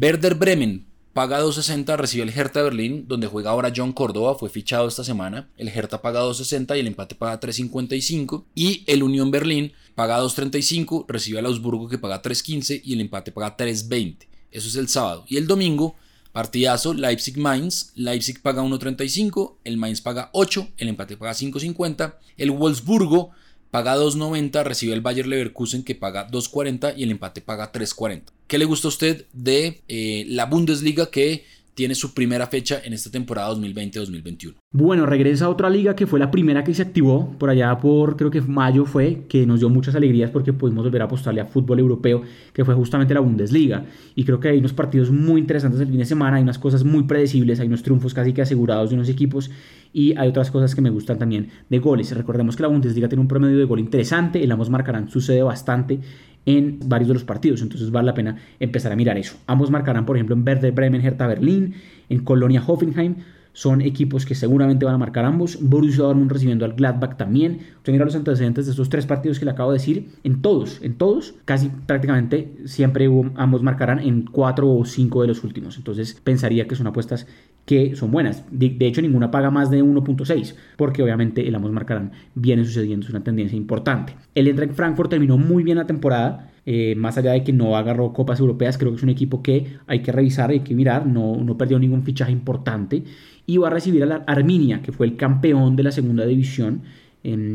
Werder 0.00 0.36
Bremen 0.36 0.86
paga 1.12 1.40
2.60, 1.42 1.96
recibe 1.96 2.24
el 2.24 2.36
Hertha 2.36 2.62
Berlín, 2.62 3.06
donde 3.08 3.26
juega 3.26 3.50
ahora 3.50 3.72
John 3.74 3.92
Córdoba, 3.92 4.36
fue 4.36 4.48
fichado 4.48 4.88
esta 4.88 5.04
semana. 5.04 5.48
El 5.56 5.68
Hertha 5.68 6.02
paga 6.02 6.22
2.60 6.22 6.76
y 6.76 6.80
el 6.80 6.86
empate 6.86 7.14
paga 7.14 7.40
3.55. 7.40 8.44
Y 8.54 8.84
el 8.86 9.02
Unión 9.02 9.30
Berlín 9.30 9.72
paga 9.94 10.20
2.35, 10.20 11.06
recibe 11.08 11.38
al 11.40 11.46
Augsburgo 11.46 11.88
que 11.88 11.98
paga 11.98 12.22
3.15 12.22 12.80
y 12.84 12.94
el 12.94 13.00
empate 13.00 13.32
paga 13.32 13.56
3.20. 13.56 14.26
Eso 14.50 14.68
es 14.68 14.76
el 14.76 14.88
sábado. 14.88 15.24
Y 15.28 15.36
el 15.36 15.46
domingo, 15.48 15.96
partidazo, 16.34 16.92
Leipzig-Mainz. 16.94 17.92
Leipzig 17.94 18.42
paga 18.42 18.62
1.35, 18.62 19.54
el 19.62 19.76
Mainz 19.76 20.00
paga 20.00 20.30
8, 20.32 20.68
el 20.78 20.88
empate 20.88 21.16
paga 21.16 21.32
5.50. 21.32 22.16
El 22.36 22.50
Wolfsburgo 22.50 23.30
paga 23.70 23.96
2.90, 23.96 24.64
recibe 24.64 24.94
el 24.94 25.00
Bayer 25.00 25.28
Leverkusen 25.28 25.84
que 25.84 25.94
paga 25.94 26.28
2.40 26.28 26.94
y 26.96 27.04
el 27.04 27.12
empate 27.12 27.40
paga 27.40 27.70
3.40. 27.70 28.24
¿Qué 28.48 28.58
le 28.58 28.64
gusta 28.64 28.88
a 28.88 28.90
usted 28.90 29.26
de 29.32 29.82
eh, 29.86 30.24
la 30.26 30.46
Bundesliga 30.46 31.06
que 31.06 31.44
tiene 31.74 31.94
su 31.94 32.14
primera 32.14 32.46
fecha 32.46 32.80
en 32.84 32.92
esta 32.92 33.10
temporada 33.10 33.54
2020-2021. 33.54 34.54
Bueno, 34.70 35.06
regresa 35.06 35.46
a 35.46 35.48
otra 35.48 35.68
liga 35.68 35.94
que 35.94 36.06
fue 36.06 36.18
la 36.18 36.30
primera 36.30 36.64
que 36.64 36.74
se 36.74 36.82
activó 36.82 37.34
por 37.38 37.50
allá 37.50 37.76
por, 37.78 38.16
creo 38.16 38.30
que 38.30 38.40
mayo 38.40 38.84
fue, 38.84 39.24
que 39.28 39.46
nos 39.46 39.60
dio 39.60 39.68
muchas 39.68 39.94
alegrías 39.94 40.30
porque 40.30 40.52
pudimos 40.52 40.84
volver 40.84 41.02
a 41.02 41.04
apostarle 41.06 41.40
a 41.40 41.46
fútbol 41.46 41.80
europeo, 41.80 42.22
que 42.52 42.64
fue 42.64 42.74
justamente 42.74 43.14
la 43.14 43.20
Bundesliga. 43.20 43.84
Y 44.14 44.24
creo 44.24 44.40
que 44.40 44.48
hay 44.48 44.58
unos 44.58 44.72
partidos 44.72 45.10
muy 45.10 45.40
interesantes 45.40 45.80
el 45.80 45.88
fin 45.88 45.98
de 45.98 46.04
semana, 46.04 46.36
hay 46.36 46.42
unas 46.42 46.58
cosas 46.58 46.84
muy 46.84 47.04
predecibles, 47.04 47.60
hay 47.60 47.66
unos 47.66 47.82
triunfos 47.82 48.14
casi 48.14 48.32
que 48.32 48.42
asegurados 48.42 48.90
de 48.90 48.96
unos 48.96 49.08
equipos 49.08 49.50
y 49.92 50.16
hay 50.16 50.28
otras 50.28 50.50
cosas 50.50 50.74
que 50.74 50.80
me 50.80 50.90
gustan 50.90 51.18
también 51.18 51.50
de 51.68 51.78
goles. 51.78 52.14
Recordemos 52.14 52.56
que 52.56 52.62
la 52.62 52.68
Bundesliga 52.68 53.08
tiene 53.08 53.22
un 53.22 53.28
promedio 53.28 53.58
de 53.58 53.64
gol 53.64 53.80
interesante, 53.80 54.42
el 54.42 54.50
Amos 54.50 54.70
marcarán 54.70 55.08
sucede 55.08 55.42
bastante 55.42 56.00
en 56.46 56.78
varios 56.86 57.08
de 57.08 57.14
los 57.14 57.24
partidos, 57.24 57.62
entonces 57.62 57.90
vale 57.90 58.06
la 58.06 58.14
pena 58.14 58.36
empezar 58.60 58.92
a 58.92 58.96
mirar 58.96 59.18
eso. 59.18 59.36
Ambos 59.46 59.70
marcarán, 59.70 60.06
por 60.06 60.16
ejemplo, 60.16 60.34
en 60.34 60.44
Verde 60.44 60.70
Bremen, 60.70 61.04
Hertha 61.04 61.26
Berlín, 61.26 61.74
en 62.08 62.20
Colonia 62.20 62.62
Hoffenheim, 62.66 63.16
son 63.54 63.82
equipos 63.82 64.26
que 64.26 64.34
seguramente 64.34 64.84
van 64.84 64.96
a 64.96 64.98
marcar 64.98 65.24
ambos. 65.24 65.58
Borussia 65.60 66.02
Dortmund 66.02 66.30
recibiendo 66.32 66.64
al 66.64 66.72
Gladbach 66.72 67.16
también. 67.16 67.60
Usted 67.76 67.92
mira 67.92 68.04
los 68.04 68.16
antecedentes 68.16 68.66
de 68.66 68.72
estos 68.72 68.88
tres 68.88 69.06
partidos 69.06 69.38
que 69.38 69.44
le 69.44 69.52
acabo 69.52 69.70
de 69.70 69.78
decir. 69.78 70.10
En 70.24 70.42
todos, 70.42 70.82
en 70.82 70.94
todos, 70.94 71.36
casi 71.44 71.68
prácticamente 71.68 72.52
siempre 72.64 73.08
ambos 73.36 73.62
marcarán 73.62 74.00
en 74.00 74.22
cuatro 74.22 74.68
o 74.74 74.84
cinco 74.84 75.22
de 75.22 75.28
los 75.28 75.44
últimos. 75.44 75.76
Entonces 75.76 76.20
pensaría 76.24 76.66
que 76.66 76.74
son 76.74 76.88
apuestas 76.88 77.28
que 77.66 77.96
son 77.96 78.10
buenas. 78.10 78.44
De, 78.50 78.76
hecho, 78.80 79.00
ninguna 79.00 79.30
paga 79.30 79.50
más 79.50 79.70
de 79.70 79.82
1.6, 79.82 80.54
porque 80.76 81.02
obviamente 81.02 81.46
el 81.46 81.54
ambos 81.54 81.72
marcarán 81.72 82.12
viene 82.34 82.64
sucediendo, 82.64 83.06
es 83.06 83.10
una 83.10 83.24
tendencia 83.24 83.56
importante. 83.56 84.14
El 84.34 84.48
Eintracht 84.48 84.74
Frankfurt 84.74 85.10
terminó 85.10 85.38
muy 85.38 85.62
bien 85.62 85.78
la 85.78 85.86
temporada, 85.86 86.50
eh, 86.66 86.94
más 86.96 87.16
allá 87.18 87.32
de 87.32 87.44
que 87.44 87.52
no 87.52 87.76
agarró 87.76 88.12
copas 88.12 88.40
europeas, 88.40 88.78
creo 88.78 88.90
que 88.92 88.96
es 88.96 89.02
un 89.02 89.10
equipo 89.10 89.42
que 89.42 89.78
hay 89.86 90.00
que 90.00 90.12
revisar, 90.12 90.50
hay 90.50 90.60
que 90.60 90.74
mirar, 90.74 91.06
no, 91.06 91.36
no 91.36 91.56
perdió 91.56 91.78
ningún 91.78 92.02
fichaje 92.02 92.32
importante 92.32 93.04
y 93.46 93.58
va 93.58 93.68
a 93.68 93.70
recibir 93.70 94.02
a 94.02 94.06
la 94.06 94.16
Arminia, 94.26 94.82
que 94.82 94.92
fue 94.92 95.06
el 95.06 95.16
campeón 95.16 95.76
de 95.76 95.82
la 95.82 95.92
segunda 95.92 96.24
división. 96.26 96.82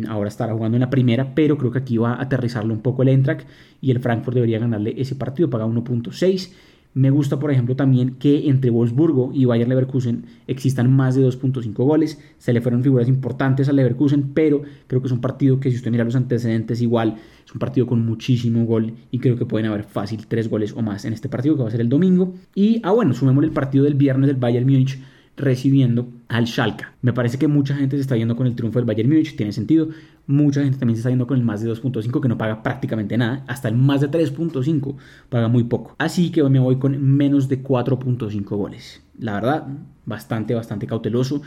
Ahora 0.07 0.29
estará 0.29 0.53
jugando 0.53 0.77
en 0.77 0.81
la 0.81 0.89
primera, 0.89 1.35
pero 1.35 1.55
creo 1.55 1.71
que 1.71 1.77
aquí 1.77 1.97
va 1.97 2.13
a 2.15 2.23
aterrizarlo 2.23 2.73
un 2.73 2.81
poco 2.81 3.03
el 3.03 3.09
Eintracht 3.09 3.47
y 3.81 3.91
el 3.91 3.99
Frankfurt 3.99 4.33
debería 4.33 4.57
ganarle 4.57 4.95
ese 4.97 5.15
partido, 5.15 5.49
paga 5.49 5.67
1.6. 5.67 6.51
Me 6.93 7.11
gusta, 7.11 7.37
por 7.37 7.51
ejemplo, 7.51 7.75
también 7.75 8.15
que 8.15 8.49
entre 8.49 8.71
Wolfsburgo 8.71 9.31
y 9.31 9.45
Bayer 9.45 9.67
Leverkusen 9.67 10.25
existan 10.47 10.91
más 10.91 11.15
de 11.15 11.23
2.5 11.23 11.73
goles. 11.73 12.19
Se 12.39 12.51
le 12.51 12.61
fueron 12.61 12.83
figuras 12.83 13.07
importantes 13.07 13.69
al 13.69 13.75
Leverkusen, 13.75 14.31
pero 14.33 14.63
creo 14.87 14.99
que 14.99 15.07
es 15.07 15.11
un 15.11 15.21
partido 15.21 15.59
que 15.59 15.69
si 15.69 15.77
usted 15.77 15.91
mira 15.91 16.03
los 16.03 16.15
antecedentes 16.15 16.81
igual, 16.81 17.15
es 17.45 17.53
un 17.53 17.59
partido 17.59 17.85
con 17.85 18.03
muchísimo 18.03 18.65
gol 18.65 18.93
y 19.11 19.19
creo 19.19 19.37
que 19.37 19.45
pueden 19.45 19.67
haber 19.67 19.83
fácil 19.83 20.25
tres 20.27 20.49
goles 20.49 20.73
o 20.73 20.81
más 20.81 21.05
en 21.05 21.13
este 21.13 21.29
partido 21.29 21.55
que 21.55 21.61
va 21.61 21.67
a 21.67 21.71
ser 21.71 21.81
el 21.81 21.89
domingo. 21.89 22.33
Y, 22.55 22.81
ah 22.83 22.91
bueno, 22.91 23.13
sumémosle 23.13 23.47
el 23.47 23.53
partido 23.53 23.83
del 23.83 23.93
viernes 23.93 24.27
del 24.27 24.37
Bayern 24.37 24.65
Múnich 24.65 24.99
recibiendo 25.37 26.09
al 26.27 26.47
Schalke. 26.47 26.85
Me 27.01 27.13
parece 27.13 27.37
que 27.37 27.47
mucha 27.47 27.75
gente 27.75 27.95
se 27.95 28.01
está 28.01 28.17
yendo 28.17 28.35
con 28.35 28.45
el 28.45 28.55
triunfo 28.55 28.79
del 28.79 28.85
Bayern 28.85 29.09
Múnich, 29.09 29.35
tiene 29.35 29.53
sentido. 29.53 29.89
Mucha 30.29 30.61
gente 30.61 30.77
también 30.77 30.95
se 30.95 30.99
está 30.99 31.09
yendo 31.09 31.25
con 31.25 31.39
el 31.39 31.43
más 31.43 31.59
de 31.59 31.71
2.5 31.71 32.21
que 32.21 32.27
no 32.27 32.37
paga 32.37 32.61
prácticamente 32.61 33.17
nada, 33.17 33.43
hasta 33.47 33.67
el 33.67 33.73
más 33.73 33.99
de 33.99 34.11
3.5 34.11 34.95
paga 35.27 35.47
muy 35.47 35.63
poco. 35.63 35.95
Así 35.97 36.29
que 36.29 36.43
hoy 36.43 36.51
me 36.51 36.59
voy 36.59 36.75
con 36.75 37.01
menos 37.01 37.49
de 37.49 37.63
4.5 37.63 38.43
goles. 38.55 39.01
La 39.17 39.33
verdad, 39.33 39.65
bastante, 40.05 40.53
bastante 40.53 40.85
cauteloso. 40.85 41.41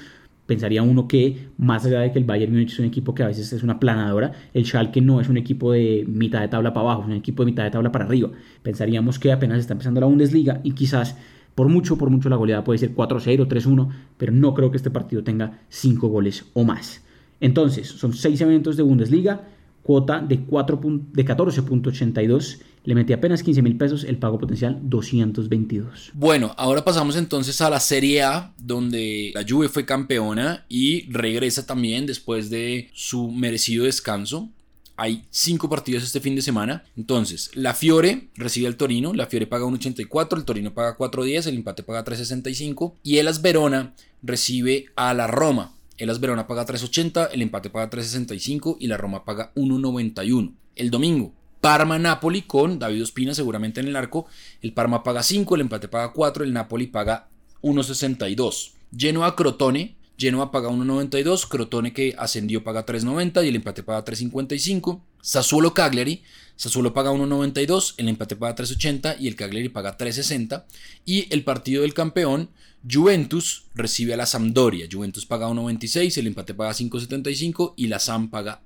Pensaría 0.46 0.82
uno 0.82 1.06
que, 1.06 1.50
más 1.58 1.86
allá 1.86 2.00
de 2.00 2.10
que 2.10 2.18
el 2.18 2.24
Bayern 2.24 2.52
Múnich 2.52 2.72
es 2.72 2.80
un 2.80 2.86
equipo 2.86 3.14
que 3.14 3.22
a 3.22 3.28
veces 3.28 3.52
es 3.52 3.62
una 3.62 3.78
planadora, 3.78 4.32
el 4.52 4.64
Schalke 4.64 5.00
no 5.00 5.20
es 5.20 5.28
un 5.28 5.36
equipo 5.36 5.70
de 5.70 6.04
mitad 6.08 6.40
de 6.40 6.48
tabla 6.48 6.74
para 6.74 6.86
abajo, 6.86 7.02
es 7.02 7.06
un 7.06 7.14
equipo 7.14 7.44
de 7.44 7.52
mitad 7.52 7.62
de 7.62 7.70
tabla 7.70 7.92
para 7.92 8.06
arriba. 8.06 8.30
Pensaríamos 8.64 9.20
que 9.20 9.30
apenas 9.30 9.60
está 9.60 9.74
empezando 9.74 10.00
la 10.00 10.08
Bundesliga 10.08 10.60
y 10.64 10.72
quizás 10.72 11.16
por 11.54 11.68
mucho, 11.68 11.96
por 11.98 12.10
mucho 12.10 12.28
la 12.28 12.34
goleada 12.34 12.64
puede 12.64 12.78
ser 12.78 12.96
4-0, 12.96 13.46
3-1, 13.46 13.90
pero 14.16 14.32
no 14.32 14.54
creo 14.54 14.72
que 14.72 14.76
este 14.76 14.90
partido 14.90 15.22
tenga 15.22 15.60
5 15.68 16.08
goles 16.08 16.46
o 16.54 16.64
más. 16.64 17.04
Entonces, 17.42 17.88
son 17.88 18.14
6 18.14 18.40
eventos 18.40 18.76
de 18.76 18.84
Bundesliga, 18.84 19.48
cuota 19.82 20.20
de, 20.20 20.36
de 20.36 20.46
14.82, 20.46 22.58
le 22.84 22.94
metí 22.94 23.12
apenas 23.12 23.42
15 23.42 23.62
mil 23.62 23.76
pesos, 23.76 24.04
el 24.04 24.16
pago 24.16 24.38
potencial 24.38 24.78
222. 24.82 26.12
Bueno, 26.14 26.54
ahora 26.56 26.84
pasamos 26.84 27.16
entonces 27.16 27.60
a 27.60 27.68
la 27.68 27.80
Serie 27.80 28.22
A, 28.22 28.54
donde 28.58 29.32
la 29.34 29.44
Juve 29.46 29.68
fue 29.68 29.84
campeona 29.84 30.64
y 30.68 31.10
regresa 31.10 31.66
también 31.66 32.06
después 32.06 32.48
de 32.48 32.90
su 32.94 33.32
merecido 33.32 33.86
descanso. 33.86 34.48
Hay 34.96 35.24
cinco 35.30 35.68
partidos 35.68 36.04
este 36.04 36.20
fin 36.20 36.36
de 36.36 36.42
semana. 36.42 36.84
Entonces, 36.96 37.50
la 37.54 37.74
Fiore 37.74 38.28
recibe 38.36 38.68
al 38.68 38.76
Torino. 38.76 39.12
La 39.14 39.26
Fiore 39.26 39.48
paga 39.48 39.64
1.84, 39.64 40.36
el 40.36 40.44
Torino 40.44 40.74
paga 40.74 40.96
4.10, 40.96 41.48
el 41.48 41.56
empate 41.56 41.82
paga 41.82 42.04
3.65. 42.04 42.92
Y 43.02 43.16
el 43.16 43.28
Verona 43.40 43.94
recibe 44.22 44.86
a 44.94 45.12
la 45.12 45.26
Roma. 45.26 45.74
El 46.02 46.18
Verona 46.18 46.48
paga 46.48 46.66
3.80, 46.66 47.28
el 47.30 47.42
empate 47.42 47.70
paga 47.70 47.88
3.65 47.88 48.76
y 48.80 48.88
la 48.88 48.96
Roma 48.96 49.24
paga 49.24 49.52
1.91. 49.54 50.52
El 50.74 50.90
domingo, 50.90 51.32
Parma-Napoli 51.60 52.42
con 52.42 52.80
David 52.80 53.04
Ospina 53.04 53.34
seguramente 53.34 53.78
en 53.78 53.86
el 53.86 53.94
arco. 53.94 54.26
El 54.62 54.72
Parma 54.72 55.04
paga 55.04 55.22
5, 55.22 55.54
el 55.54 55.60
empate 55.60 55.86
paga 55.86 56.12
4, 56.12 56.42
el 56.42 56.52
Napoli 56.52 56.88
paga 56.88 57.28
1.62. 57.62 58.72
Genoa-Crotone 58.96 59.94
Genoa 60.22 60.52
paga 60.52 60.68
1.92, 60.68 61.48
Crotone 61.48 61.92
que 61.92 62.14
ascendió 62.16 62.62
paga 62.62 62.86
3.90 62.86 63.44
y 63.44 63.48
el 63.48 63.56
empate 63.56 63.82
paga 63.82 64.04
3.55. 64.04 65.00
Sassuolo 65.20 65.74
Cagliari, 65.74 66.22
Sassuolo 66.54 66.94
paga 66.94 67.10
1.92, 67.10 67.94
el 67.96 68.08
empate 68.08 68.36
paga 68.36 68.54
3.80 68.54 69.16
y 69.18 69.26
el 69.26 69.34
Cagliari 69.34 69.68
paga 69.68 69.96
3.60. 69.96 70.64
Y 71.04 71.32
el 71.34 71.42
partido 71.42 71.82
del 71.82 71.94
campeón, 71.94 72.50
Juventus 72.90 73.64
recibe 73.74 74.14
a 74.14 74.16
la 74.16 74.26
Sampdoria. 74.26 74.88
Juventus 74.90 75.26
paga 75.26 75.48
1.26, 75.48 76.18
el 76.18 76.26
empate 76.28 76.54
paga 76.54 76.72
5.75 76.72 77.74
y 77.76 77.86
la 77.86 77.98
Sam 77.98 78.28
paga 78.28 78.60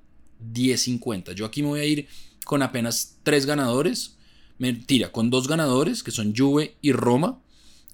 10.50. 0.52 1.32
Yo 1.32 1.44
aquí 1.44 1.62
me 1.62 1.68
voy 1.68 1.80
a 1.80 1.84
ir 1.84 2.08
con 2.44 2.62
apenas 2.62 3.16
tres 3.22 3.46
ganadores. 3.46 4.16
Mentira, 4.58 5.12
con 5.12 5.28
dos 5.28 5.48
ganadores 5.48 6.02
que 6.02 6.10
son 6.10 6.34
Juve 6.34 6.76
y 6.80 6.92
Roma. 6.92 7.40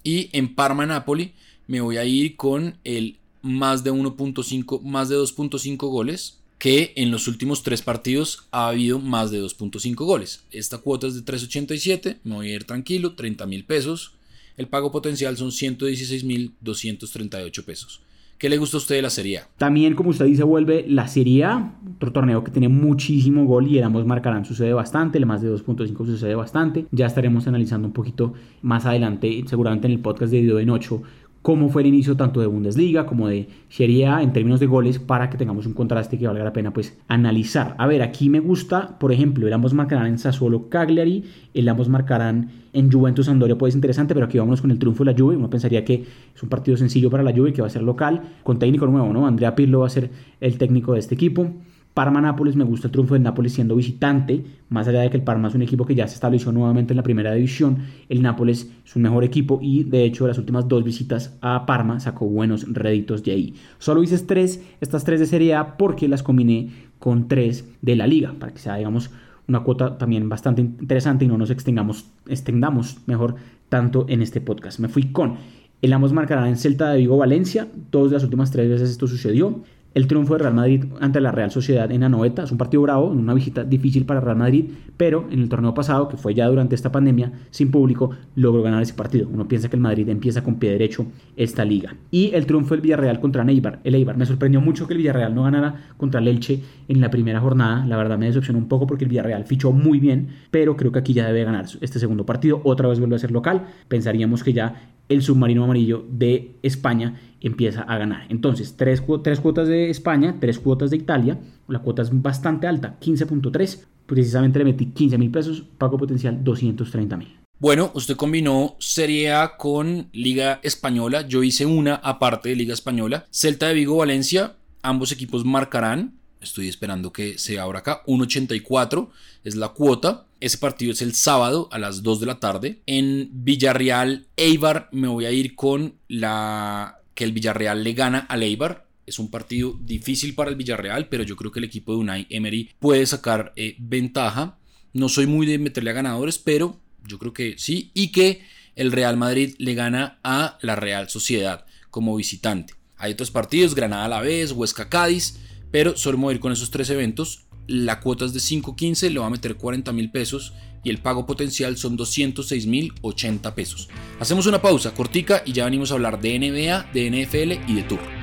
Y 0.01 0.29
en 0.31 0.55
Parma-Napoli 0.55 1.33
me 1.67 1.81
voy 1.81 1.97
a 1.97 2.05
ir 2.05 2.35
con 2.35 2.77
el 2.83 3.17
más 3.41 3.83
de 3.83 3.91
1.5, 3.91 4.81
más 4.81 5.09
de 5.09 5.17
2.5 5.17 5.77
goles, 5.89 6.39
que 6.57 6.93
en 6.95 7.11
los 7.11 7.27
últimos 7.27 7.63
tres 7.63 7.81
partidos 7.81 8.47
ha 8.51 8.69
habido 8.69 8.99
más 8.99 9.31
de 9.31 9.41
2.5 9.41 9.95
goles. 10.05 10.43
Esta 10.51 10.77
cuota 10.77 11.07
es 11.07 11.15
de 11.15 11.21
3.87, 11.21 12.19
me 12.23 12.35
voy 12.35 12.49
a 12.49 12.55
ir 12.55 12.63
tranquilo, 12.63 13.15
30 13.15 13.45
mil 13.45 13.65
pesos. 13.65 14.13
El 14.55 14.67
pago 14.67 14.91
potencial 14.91 15.35
son 15.35 15.51
116 15.51 16.23
mil 16.23 16.53
238 16.61 17.65
pesos. 17.65 18.01
¿Qué 18.37 18.49
le 18.49 18.57
gusta 18.57 18.77
a 18.77 18.79
usted 18.79 18.95
de 18.95 19.01
la 19.01 19.09
Serie 19.09 19.37
A? 19.37 19.47
También, 19.57 19.95
como 19.95 20.09
usted 20.09 20.25
dice, 20.25 20.43
vuelve 20.43 20.85
la 20.87 21.07
Serie 21.07 21.45
A, 21.45 21.75
otro 21.95 22.11
torneo 22.11 22.43
que 22.43 22.51
tiene 22.51 22.67
muchísimo 22.67 23.45
gol 23.45 23.67
y 23.67 23.77
el 23.77 23.83
ambos 23.83 24.05
marcarán 24.05 24.43
sucede 24.43 24.73
bastante, 24.73 25.17
el 25.17 25.25
más 25.25 25.41
de 25.41 25.49
2.5 25.49 26.05
sucede 26.05 26.35
bastante. 26.35 26.85
Ya 26.91 27.05
estaremos 27.05 27.47
analizando 27.47 27.87
un 27.87 27.93
poquito 27.93 28.33
más 28.61 28.85
adelante, 28.85 29.43
seguramente 29.47 29.87
en 29.87 29.93
el 29.93 29.99
podcast 29.99 30.31
de 30.31 30.41
Video 30.41 30.59
en 30.59 30.69
8, 30.69 31.01
cómo 31.43 31.69
fue 31.69 31.81
el 31.83 31.89
inicio 31.89 32.15
tanto 32.15 32.39
de 32.39 32.47
Bundesliga 32.47 33.05
como 33.05 33.27
de 33.27 33.49
Serie 33.69 34.07
A 34.07 34.23
en 34.23 34.31
términos 34.33 34.61
de 34.61 34.65
goles 34.65 34.97
para 34.97 35.29
que 35.29 35.37
tengamos 35.37 35.67
un 35.67 35.73
contraste 35.73 36.17
que 36.17 36.25
valga 36.25 36.43
la 36.43 36.53
pena 36.53 36.71
pues 36.71 36.97
analizar. 37.09 37.75
A 37.77 37.85
ver, 37.85 38.01
aquí 38.01 38.29
me 38.29 38.39
gusta, 38.39 38.97
por 38.97 39.11
ejemplo, 39.11 39.45
el 39.45 39.53
ambos 39.53 39.73
marcarán 39.73 40.07
en 40.07 40.17
Sassuolo 40.17 40.69
Cagliari, 40.69 41.25
el 41.53 41.67
ambos 41.67 41.89
marcarán 41.89 42.49
en 42.71 42.89
Juventus 42.89 43.27
Andoria, 43.27 43.57
puede 43.57 43.71
ser 43.71 43.77
interesante, 43.77 44.13
pero 44.13 44.25
aquí 44.25 44.39
vámonos 44.39 44.61
con 44.61 44.71
el 44.71 44.79
triunfo 44.79 45.03
de 45.03 45.11
la 45.11 45.17
Juve. 45.17 45.35
Uno 45.35 45.49
pensaría 45.49 45.83
que 45.83 46.05
es 46.33 46.41
un 46.41 46.49
partido 46.49 46.77
sencillo 46.77 47.09
para 47.11 47.23
la 47.23 47.33
Juve 47.33 47.51
que 47.51 47.61
va 47.61 47.67
a 47.67 47.69
ser 47.69 47.83
local, 47.83 48.21
con 48.43 48.57
técnico 48.57 48.87
nuevo, 48.87 49.11
¿no? 49.11 49.27
Andrea 49.27 49.53
Pirlo 49.53 49.81
va 49.81 49.87
a 49.87 49.89
ser 49.89 50.11
el 50.39 50.57
técnico 50.57 50.93
de 50.93 50.99
este 50.99 51.13
equipo. 51.13 51.51
Parma-Nápoles, 51.93 52.55
me 52.55 52.63
gusta 52.63 52.87
el 52.87 52.91
triunfo 52.91 53.13
del 53.13 53.23
Nápoles 53.23 53.53
siendo 53.53 53.75
visitante, 53.75 54.43
más 54.69 54.87
allá 54.87 55.01
de 55.01 55.09
que 55.09 55.17
el 55.17 55.23
Parma 55.23 55.47
es 55.47 55.55
un 55.55 55.61
equipo 55.61 55.85
que 55.85 55.93
ya 55.93 56.07
se 56.07 56.15
estableció 56.15 56.51
nuevamente 56.51 56.93
en 56.93 56.97
la 56.97 57.03
primera 57.03 57.33
división, 57.33 57.77
el 58.09 58.21
Nápoles 58.21 58.71
es 58.83 58.95
un 58.95 59.03
mejor 59.03 59.23
equipo 59.23 59.59
y 59.61 59.83
de 59.83 60.03
hecho 60.03 60.27
las 60.27 60.37
últimas 60.39 60.67
dos 60.67 60.83
visitas 60.83 61.37
a 61.41 61.65
Parma 61.65 61.99
sacó 61.99 62.25
buenos 62.25 62.65
réditos 62.67 63.23
de 63.23 63.31
ahí. 63.33 63.53
Solo 63.77 64.01
hice 64.01 64.17
tres, 64.19 64.63
estas 64.81 65.03
tres 65.03 65.19
de 65.19 65.27
Serie 65.27 65.53
A 65.53 65.77
porque 65.77 66.07
las 66.07 66.23
combiné 66.23 66.71
con 66.97 67.27
tres 67.27 67.69
de 67.81 67.95
la 67.95 68.07
liga, 68.07 68.33
para 68.39 68.53
que 68.53 68.59
sea, 68.59 68.75
digamos, 68.75 69.11
una 69.47 69.59
cuota 69.59 69.97
también 69.97 70.27
bastante 70.29 70.61
interesante 70.61 71.25
y 71.25 71.27
no 71.27 71.37
nos 71.37 71.51
extendamos, 71.51 72.09
extendamos 72.27 72.97
mejor 73.05 73.35
tanto 73.69 74.05
en 74.09 74.21
este 74.21 74.41
podcast. 74.41 74.79
Me 74.79 74.87
fui 74.87 75.11
con 75.11 75.35
el 75.83 75.93
ambos 75.93 76.13
marcarán 76.13 76.47
en 76.47 76.55
Celta 76.55 76.91
de 76.91 76.99
Vigo 76.99 77.17
Valencia, 77.17 77.67
dos 77.91 78.09
de 78.09 78.15
las 78.15 78.23
últimas 78.23 78.51
tres 78.51 78.69
veces 78.69 78.89
esto 78.89 79.05
sucedió 79.05 79.63
el 79.93 80.07
triunfo 80.07 80.33
de 80.33 80.39
Real 80.39 80.53
Madrid 80.53 80.85
ante 80.99 81.21
la 81.21 81.31
Real 81.31 81.51
Sociedad 81.51 81.91
en 81.91 82.03
Anoeta. 82.03 82.43
Es 82.43 82.51
un 82.51 82.57
partido 82.57 82.81
bravo, 82.81 83.07
una 83.07 83.33
visita 83.33 83.63
difícil 83.63 84.05
para 84.05 84.19
Real 84.19 84.37
Madrid, 84.37 84.65
pero 84.97 85.27
en 85.29 85.39
el 85.39 85.49
torneo 85.49 85.73
pasado, 85.73 86.07
que 86.07 86.17
fue 86.17 86.33
ya 86.33 86.47
durante 86.47 86.75
esta 86.75 86.91
pandemia, 86.91 87.31
sin 87.51 87.71
público, 87.71 88.11
logró 88.35 88.63
ganar 88.63 88.81
ese 88.81 88.93
partido. 88.93 89.27
Uno 89.31 89.47
piensa 89.47 89.69
que 89.69 89.75
el 89.75 89.81
Madrid 89.81 90.09
empieza 90.09 90.43
con 90.43 90.55
pie 90.55 90.71
derecho 90.71 91.05
esta 91.35 91.63
liga. 91.65 91.95
Y 92.11 92.31
el 92.33 92.45
triunfo 92.45 92.73
del 92.73 92.81
Villarreal 92.81 93.19
contra 93.19 93.43
Neibar. 93.43 93.79
El 93.83 93.95
Eibar 93.95 94.17
me 94.17 94.25
sorprendió 94.25 94.61
mucho 94.61 94.87
que 94.87 94.93
el 94.93 94.99
Villarreal 94.99 95.35
no 95.35 95.43
ganara 95.43 95.75
contra 95.97 96.19
el 96.19 96.27
Elche 96.27 96.61
en 96.87 97.01
la 97.01 97.09
primera 97.09 97.39
jornada. 97.39 97.85
La 97.85 97.97
verdad 97.97 98.17
me 98.17 98.25
decepcionó 98.25 98.59
un 98.59 98.67
poco 98.67 98.87
porque 98.87 99.05
el 99.05 99.09
Villarreal 99.09 99.45
fichó 99.45 99.71
muy 99.71 99.99
bien, 99.99 100.29
pero 100.51 100.75
creo 100.75 100.91
que 100.91 100.99
aquí 100.99 101.13
ya 101.13 101.27
debe 101.27 101.43
ganar 101.43 101.65
este 101.81 101.99
segundo 101.99 102.25
partido. 102.25 102.61
Otra 102.63 102.87
vez 102.87 102.99
vuelve 102.99 103.15
a 103.15 103.19
ser 103.19 103.31
local. 103.31 103.67
Pensaríamos 103.87 104.43
que 104.43 104.53
ya 104.53 104.93
el 105.09 105.21
submarino 105.21 105.63
amarillo 105.63 106.05
de 106.09 106.55
España 106.63 107.15
empieza 107.43 107.83
a 107.83 107.97
ganar. 107.97 108.25
Entonces, 108.29 108.75
tres, 108.77 109.03
tres 109.23 109.39
cuotas 109.39 109.67
de 109.67 109.89
España, 109.89 110.37
tres 110.39 110.59
cuotas 110.59 110.89
de 110.89 110.97
Italia. 110.97 111.39
La 111.67 111.79
cuota 111.79 112.01
es 112.01 112.09
bastante 112.21 112.67
alta, 112.67 112.97
15.3. 112.99 113.85
Precisamente 114.05 114.59
le 114.59 114.65
metí 114.65 114.87
15 114.87 115.17
mil 115.17 115.31
pesos, 115.31 115.63
pago 115.77 115.97
potencial 115.97 116.43
230 116.43 117.17
mil. 117.17 117.43
Bueno, 117.59 117.91
usted 117.93 118.15
combinó 118.15 118.75
Serie 118.79 119.31
A 119.31 119.55
con 119.57 120.09
Liga 120.11 120.59
Española. 120.63 121.25
Yo 121.27 121.43
hice 121.43 121.65
una 121.65 121.95
aparte 121.95 122.49
de 122.49 122.55
Liga 122.55 122.73
Española. 122.73 123.25
Celta 123.31 123.67
de 123.67 123.73
Vigo, 123.73 123.97
Valencia. 123.97 124.55
Ambos 124.81 125.11
equipos 125.11 125.45
marcarán. 125.45 126.15
Estoy 126.41 126.67
esperando 126.67 127.13
que 127.13 127.37
se 127.37 127.59
abra 127.59 127.79
acá. 127.79 128.03
1.84 128.05 129.09
es 129.45 129.55
la 129.55 129.69
cuota. 129.69 130.25
Ese 130.41 130.57
partido 130.57 130.91
es 130.91 131.01
el 131.01 131.13
sábado 131.13 131.69
a 131.71 131.79
las 131.79 132.03
2 132.03 132.19
de 132.19 132.25
la 132.25 132.39
tarde. 132.41 132.81
En 132.85 133.29
Villarreal, 133.31 134.27
Eibar, 134.35 134.89
me 134.91 135.07
voy 135.07 135.23
a 135.23 135.31
ir 135.31 135.55
con 135.55 135.93
la 136.09 136.99
que 137.15 137.23
el 137.23 137.31
Villarreal 137.31 137.83
le 137.83 137.93
gana 137.93 138.19
al 138.19 138.43
Eibar. 138.43 138.87
Es 139.05 139.19
un 139.19 139.29
partido 139.29 139.77
difícil 139.81 140.33
para 140.33 140.49
el 140.49 140.55
Villarreal, 140.55 141.09
pero 141.09 141.23
yo 141.23 141.35
creo 141.35 141.51
que 141.51 141.59
el 141.59 141.65
equipo 141.65 141.91
de 141.91 141.99
Unai 141.99 142.27
Emery 142.29 142.71
puede 142.79 143.05
sacar 143.05 143.53
eh, 143.55 143.75
ventaja. 143.79 144.57
No 144.93 145.09
soy 145.09 145.27
muy 145.27 145.45
de 145.45 145.59
meterle 145.59 145.89
a 145.89 145.93
ganadores, 145.93 146.37
pero 146.37 146.79
yo 147.05 147.19
creo 147.19 147.33
que 147.33 147.55
sí. 147.57 147.91
Y 147.93 148.11
que 148.11 148.43
el 148.75 148.91
Real 148.91 149.17
Madrid 149.17 149.55
le 149.57 149.73
gana 149.73 150.19
a 150.23 150.57
la 150.61 150.75
Real 150.75 151.09
Sociedad 151.09 151.65
como 151.89 152.15
visitante. 152.15 152.73
Hay 152.97 153.13
otros 153.13 153.31
partidos, 153.31 153.75
Granada 153.75 154.05
a 154.05 154.09
la 154.09 154.21
vez, 154.21 154.51
Huesca 154.51 154.89
Cádiz, 154.89 155.37
pero 155.71 155.97
solo 155.97 156.31
ir 156.31 156.39
con 156.39 156.53
esos 156.53 156.71
tres 156.71 156.89
eventos. 156.89 157.45
La 157.67 157.99
cuota 157.99 158.25
es 158.25 158.33
de 158.33 158.39
5.15, 158.39 159.09
le 159.09 159.19
va 159.19 159.27
a 159.27 159.29
meter 159.29 159.55
40 159.55 159.91
mil 159.93 160.11
pesos 160.11 160.53
y 160.83 160.89
el 160.89 160.97
pago 160.97 161.25
potencial 161.25 161.77
son 161.77 161.95
206 161.95 162.67
mil 162.67 162.93
80 163.01 163.55
pesos. 163.55 163.89
Hacemos 164.19 164.47
una 164.47 164.61
pausa 164.61 164.93
cortica 164.93 165.43
y 165.45 165.53
ya 165.53 165.65
venimos 165.65 165.91
a 165.91 165.95
hablar 165.95 166.19
de 166.19 166.37
NBA, 166.37 166.91
de 166.93 167.09
NFL 167.09 167.71
y 167.71 167.75
de 167.75 167.83
Tour. 167.83 168.22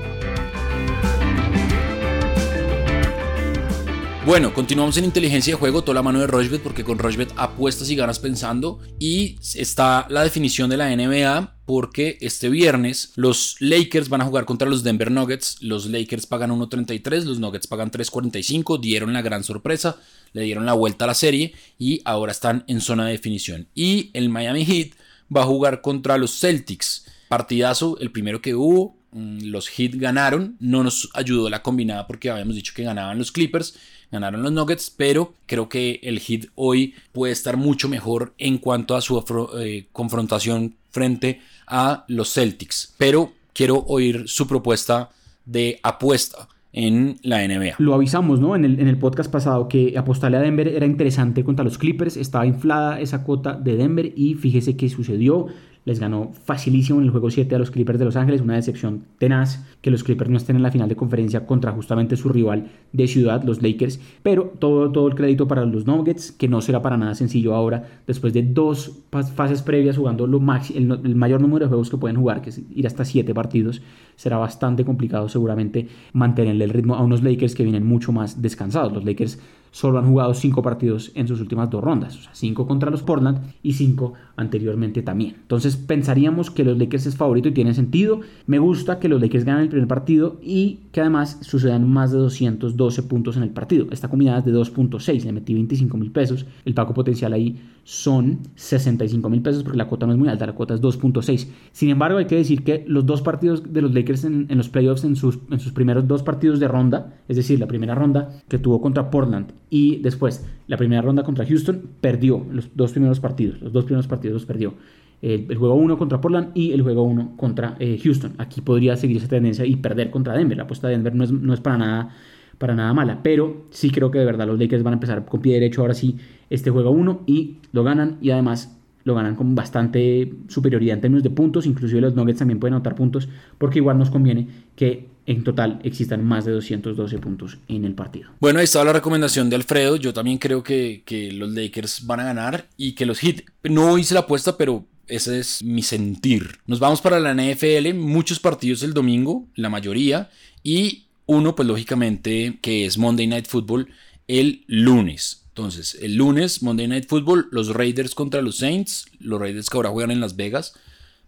Bueno, 4.31 4.53
continuamos 4.53 4.95
en 4.95 5.03
inteligencia 5.03 5.53
de 5.53 5.59
juego, 5.59 5.81
toda 5.81 5.95
la 5.95 6.03
mano 6.03 6.21
de 6.21 6.27
Rochbet, 6.27 6.63
porque 6.63 6.85
con 6.85 6.97
Rochbet 6.97 7.33
apuestas 7.35 7.89
y 7.89 7.97
ganas 7.97 8.17
pensando. 8.17 8.79
Y 8.97 9.35
está 9.55 10.05
la 10.07 10.23
definición 10.23 10.69
de 10.69 10.77
la 10.77 10.95
NBA, 10.95 11.57
porque 11.65 12.17
este 12.21 12.47
viernes 12.47 13.11
los 13.17 13.57
Lakers 13.59 14.07
van 14.07 14.21
a 14.21 14.25
jugar 14.25 14.45
contra 14.45 14.69
los 14.69 14.83
Denver 14.83 15.11
Nuggets. 15.11 15.61
Los 15.61 15.87
Lakers 15.87 16.27
pagan 16.27 16.51
1.33, 16.51 17.25
los 17.25 17.39
Nuggets 17.41 17.67
pagan 17.67 17.91
3.45. 17.91 18.79
Dieron 18.79 19.11
la 19.11 19.21
gran 19.21 19.43
sorpresa, 19.43 19.97
le 20.31 20.43
dieron 20.43 20.65
la 20.65 20.75
vuelta 20.75 21.03
a 21.03 21.07
la 21.09 21.13
serie 21.13 21.53
y 21.77 21.99
ahora 22.05 22.31
están 22.31 22.63
en 22.67 22.79
zona 22.79 23.07
de 23.07 23.11
definición. 23.11 23.67
Y 23.75 24.11
el 24.13 24.29
Miami 24.29 24.63
Heat 24.63 24.93
va 25.35 25.41
a 25.41 25.47
jugar 25.47 25.81
contra 25.81 26.17
los 26.17 26.39
Celtics. 26.39 27.05
Partidazo, 27.27 27.97
el 27.99 28.13
primero 28.13 28.41
que 28.41 28.55
hubo, 28.55 28.97
mm, 29.11 29.47
los 29.47 29.67
Heat 29.67 29.95
ganaron, 29.95 30.55
no 30.61 30.85
nos 30.85 31.09
ayudó 31.15 31.49
la 31.49 31.61
combinada 31.61 32.07
porque 32.07 32.29
habíamos 32.29 32.55
dicho 32.55 32.71
que 32.73 32.83
ganaban 32.83 33.17
los 33.17 33.33
Clippers, 33.33 33.75
ganaron 34.11 34.43
los 34.43 34.51
Nuggets, 34.51 34.93
pero 34.95 35.33
creo 35.45 35.69
que 35.69 35.99
el 36.03 36.19
Heat 36.19 36.47
hoy 36.55 36.93
puede 37.11 37.33
estar 37.33 37.57
mucho 37.57 37.87
mejor 37.89 38.33
en 38.37 38.57
cuanto 38.57 38.95
a 38.95 39.01
su 39.01 39.23
eh, 39.57 39.87
confrontación 39.91 40.75
frente 40.91 41.41
a 41.67 42.05
los 42.07 42.33
Celtics. 42.33 42.93
Pero 42.97 43.31
quiero 43.53 43.85
oír 43.87 44.23
su 44.27 44.47
propuesta 44.47 45.09
de 45.45 45.79
apuesta 45.83 46.47
en 46.73 47.17
la 47.21 47.45
NBA. 47.45 47.75
Lo 47.79 47.93
avisamos, 47.93 48.39
¿no? 48.39 48.55
En 48.55 48.63
el, 48.63 48.79
en 48.79 48.87
el 48.87 48.97
podcast 48.97 49.31
pasado 49.31 49.67
que 49.67 49.97
apostarle 49.97 50.37
a 50.37 50.41
Denver 50.41 50.67
era 50.67 50.85
interesante 50.85 51.43
contra 51.43 51.65
los 51.65 51.77
Clippers, 51.77 52.15
estaba 52.15 52.45
inflada 52.45 52.99
esa 52.99 53.23
cuota 53.23 53.53
de 53.53 53.75
Denver 53.75 54.13
y 54.15 54.35
fíjese 54.35 54.77
qué 54.77 54.89
sucedió 54.89 55.47
les 55.85 55.99
ganó 55.99 56.31
facilísimo 56.33 56.99
en 56.99 57.05
el 57.05 57.11
juego 57.11 57.31
7 57.31 57.55
a 57.55 57.59
los 57.59 57.71
Clippers 57.71 57.97
de 57.97 58.05
Los 58.05 58.15
Ángeles, 58.15 58.41
una 58.41 58.55
decepción 58.55 59.05
tenaz 59.17 59.65
que 59.81 59.89
los 59.89 60.03
Clippers 60.03 60.29
no 60.29 60.37
estén 60.37 60.55
en 60.55 60.63
la 60.63 60.71
final 60.71 60.87
de 60.87 60.95
conferencia 60.95 61.45
contra 61.45 61.71
justamente 61.71 62.15
su 62.15 62.29
rival 62.29 62.67
de 62.93 63.07
ciudad, 63.07 63.43
los 63.43 63.61
Lakers, 63.61 63.99
pero 64.21 64.53
todo, 64.59 64.91
todo 64.91 65.07
el 65.07 65.15
crédito 65.15 65.47
para 65.47 65.65
los 65.65 65.87
Nuggets, 65.87 66.31
que 66.31 66.47
no 66.47 66.61
será 66.61 66.81
para 66.81 66.97
nada 66.97 67.15
sencillo 67.15 67.55
ahora, 67.55 68.01
después 68.05 68.33
de 68.33 68.43
dos 68.43 68.99
fases 69.35 69.61
previas 69.63 69.97
jugando 69.97 70.27
lo 70.27 70.41
el, 70.75 70.91
el 71.03 71.15
mayor 71.15 71.41
número 71.41 71.65
de 71.65 71.69
juegos 71.69 71.89
que 71.89 71.97
pueden 71.97 72.17
jugar, 72.17 72.41
que 72.41 72.51
es 72.51 72.61
ir 72.75 72.85
hasta 72.85 73.05
7 73.05 73.33
partidos, 73.33 73.81
será 74.15 74.37
bastante 74.37 74.85
complicado 74.85 75.29
seguramente 75.29 75.87
mantenerle 76.13 76.65
el 76.65 76.69
ritmo 76.69 76.95
a 76.95 77.01
unos 77.01 77.23
Lakers 77.23 77.55
que 77.55 77.63
vienen 77.63 77.85
mucho 77.85 78.11
más 78.11 78.41
descansados. 78.41 78.93
Los 78.93 79.03
Lakers 79.05 79.39
solo 79.71 79.99
han 79.99 80.07
jugado 80.07 80.33
5 80.33 80.61
partidos 80.61 81.11
en 81.15 81.27
sus 81.27 81.39
últimas 81.39 81.69
dos 81.69 81.83
rondas, 81.83 82.17
o 82.17 82.21
sea, 82.21 82.35
5 82.35 82.67
contra 82.67 82.91
los 82.91 83.03
Portland 83.03 83.39
y 83.63 83.73
5 83.73 84.13
anteriormente 84.35 85.01
también. 85.01 85.35
Entonces 85.41 85.77
pensaríamos 85.77 86.51
que 86.51 86.63
los 86.63 86.77
Lakers 86.77 87.07
es 87.07 87.15
favorito 87.15 87.49
y 87.49 87.53
tiene 87.53 87.73
sentido. 87.73 88.19
Me 88.47 88.59
gusta 88.59 88.99
que 88.99 89.07
los 89.07 89.21
Lakers 89.21 89.45
ganen 89.45 89.63
el 89.63 89.69
primer 89.69 89.87
partido 89.87 90.39
y 90.43 90.79
que 90.91 91.01
además 91.01 91.39
sucedan 91.41 91.89
más 91.89 92.11
de 92.11 92.17
212 92.17 93.03
puntos 93.03 93.37
en 93.37 93.43
el 93.43 93.49
partido. 93.49 93.87
Esta 93.91 94.09
combinada 94.09 94.39
es 94.39 94.45
de 94.45 94.53
2.6, 94.53 95.23
le 95.23 95.31
metí 95.31 95.53
25 95.53 95.97
mil 95.97 96.11
pesos. 96.11 96.45
El 96.65 96.73
pago 96.73 96.93
potencial 96.93 97.33
ahí 97.33 97.57
son 97.91 98.39
65 98.55 99.29
mil 99.29 99.41
pesos 99.41 99.63
porque 99.63 99.77
la 99.77 99.89
cuota 99.89 100.05
no 100.05 100.13
es 100.13 100.17
muy 100.17 100.29
alta, 100.29 100.45
la 100.45 100.53
cuota 100.53 100.73
es 100.73 100.81
2.6. 100.81 101.49
Sin 101.73 101.89
embargo, 101.89 102.19
hay 102.19 102.25
que 102.25 102.37
decir 102.37 102.63
que 102.63 102.85
los 102.87 103.05
dos 103.05 103.21
partidos 103.21 103.73
de 103.73 103.81
los 103.81 103.93
Lakers 103.93 104.23
en, 104.23 104.47
los 104.49 104.69
playoffs, 104.69 105.03
en 105.03 105.17
sus, 105.17 105.39
en 105.51 105.59
sus 105.59 105.73
primeros 105.73 106.07
dos 106.07 106.23
partidos 106.23 106.61
de 106.61 106.69
ronda, 106.69 107.17
es 107.27 107.35
decir, 107.35 107.59
la 107.59 107.67
primera 107.67 107.93
ronda 107.93 108.29
que 108.47 108.59
tuvo 108.59 108.79
contra 108.79 109.11
Portland 109.11 109.51
y 109.69 109.97
después 109.97 110.47
la 110.67 110.77
primera 110.77 111.01
ronda 111.01 111.23
contra 111.23 111.45
Houston, 111.45 111.81
perdió 111.99 112.45
los 112.49 112.69
dos 112.77 112.93
primeros 112.93 113.19
partidos. 113.19 113.61
Los 113.61 113.73
dos 113.73 113.83
primeros 113.83 114.07
partidos 114.07 114.35
los 114.35 114.45
perdió. 114.45 114.75
El, 115.21 115.53
juego 115.53 115.75
1 115.75 115.97
contra 115.97 116.21
Portland 116.21 116.51
y 116.53 116.71
el 116.71 116.83
juego 116.83 117.03
1 117.03 117.35
contra 117.35 117.75
eh, 117.79 117.99
Houston. 118.01 118.35
Aquí 118.37 118.61
podría 118.61 118.95
seguir 118.95 119.17
esa 119.17 119.27
tendencia 119.27 119.65
y 119.65 119.75
perder 119.75 120.11
contra 120.11 120.33
Denver. 120.33 120.55
La 120.55 120.63
apuesta 120.63 120.87
de 120.87 120.93
Denver 120.93 121.13
no 121.13 121.25
es, 121.25 121.31
no 121.33 121.53
es 121.53 121.59
para 121.59 121.77
nada 121.77 122.15
para 122.61 122.75
nada 122.75 122.93
mala. 122.93 123.23
Pero 123.23 123.65
sí 123.71 123.89
creo 123.89 124.11
que 124.11 124.19
de 124.19 124.25
verdad 124.25 124.45
los 124.45 124.59
Lakers 124.59 124.83
van 124.83 124.93
a 124.93 124.97
empezar 124.97 125.25
con 125.25 125.41
pie 125.41 125.55
derecho 125.55 125.81
ahora 125.81 125.95
sí 125.95 126.17
este 126.51 126.69
juego 126.69 126.91
1 126.91 127.23
y 127.25 127.57
lo 127.71 127.83
ganan 127.83 128.19
y 128.21 128.29
además 128.29 128.77
lo 129.03 129.15
ganan 129.15 129.35
con 129.35 129.55
bastante 129.55 130.31
superioridad 130.47 130.93
en 130.93 131.01
términos 131.01 131.23
de 131.23 131.31
puntos. 131.31 131.65
Inclusive 131.65 132.01
los 132.01 132.13
Nuggets 132.13 132.37
también 132.37 132.59
pueden 132.59 132.75
anotar 132.75 132.93
puntos 132.93 133.27
porque 133.57 133.79
igual 133.79 133.97
nos 133.97 134.11
conviene 134.11 134.47
que 134.75 135.09
en 135.25 135.43
total 135.43 135.79
existan 135.83 136.23
más 136.23 136.45
de 136.45 136.51
212 136.51 137.17
puntos 137.17 137.57
en 137.67 137.83
el 137.83 137.95
partido. 137.95 138.29
Bueno, 138.39 138.59
ahí 138.59 138.65
está 138.65 138.83
la 138.83 138.93
recomendación 138.93 139.49
de 139.49 139.55
Alfredo. 139.55 139.95
Yo 139.95 140.13
también 140.13 140.37
creo 140.37 140.61
que, 140.61 141.01
que 141.03 141.31
los 141.31 141.51
Lakers 141.51 142.05
van 142.05 142.19
a 142.19 142.25
ganar 142.25 142.67
y 142.77 142.93
que 142.93 143.07
los 143.07 143.19
Heat, 143.19 143.41
no 143.63 143.97
hice 143.97 144.13
la 144.13 144.21
apuesta, 144.21 144.55
pero 144.55 144.85
ese 145.07 145.39
es 145.39 145.63
mi 145.63 145.81
sentir. 145.81 146.59
Nos 146.67 146.79
vamos 146.79 147.01
para 147.01 147.19
la 147.19 147.33
NFL, 147.33 147.95
muchos 147.95 148.39
partidos 148.39 148.83
el 148.83 148.93
domingo, 148.93 149.47
la 149.55 149.69
mayoría, 149.69 150.29
y 150.63 151.07
uno, 151.31 151.55
pues 151.55 151.67
lógicamente, 151.67 152.59
que 152.61 152.85
es 152.85 152.97
Monday 152.97 153.27
Night 153.27 153.47
Football 153.47 153.87
el 154.27 154.63
lunes. 154.67 155.45
Entonces, 155.49 155.97
el 156.01 156.15
lunes, 156.15 156.61
Monday 156.61 156.87
Night 156.87 157.07
Football, 157.07 157.47
los 157.51 157.73
Raiders 157.73 158.15
contra 158.15 158.41
los 158.41 158.57
Saints. 158.57 159.05
Los 159.19 159.39
Raiders 159.39 159.69
que 159.69 159.77
ahora 159.77 159.89
juegan 159.89 160.11
en 160.11 160.21
Las 160.21 160.35
Vegas, 160.35 160.73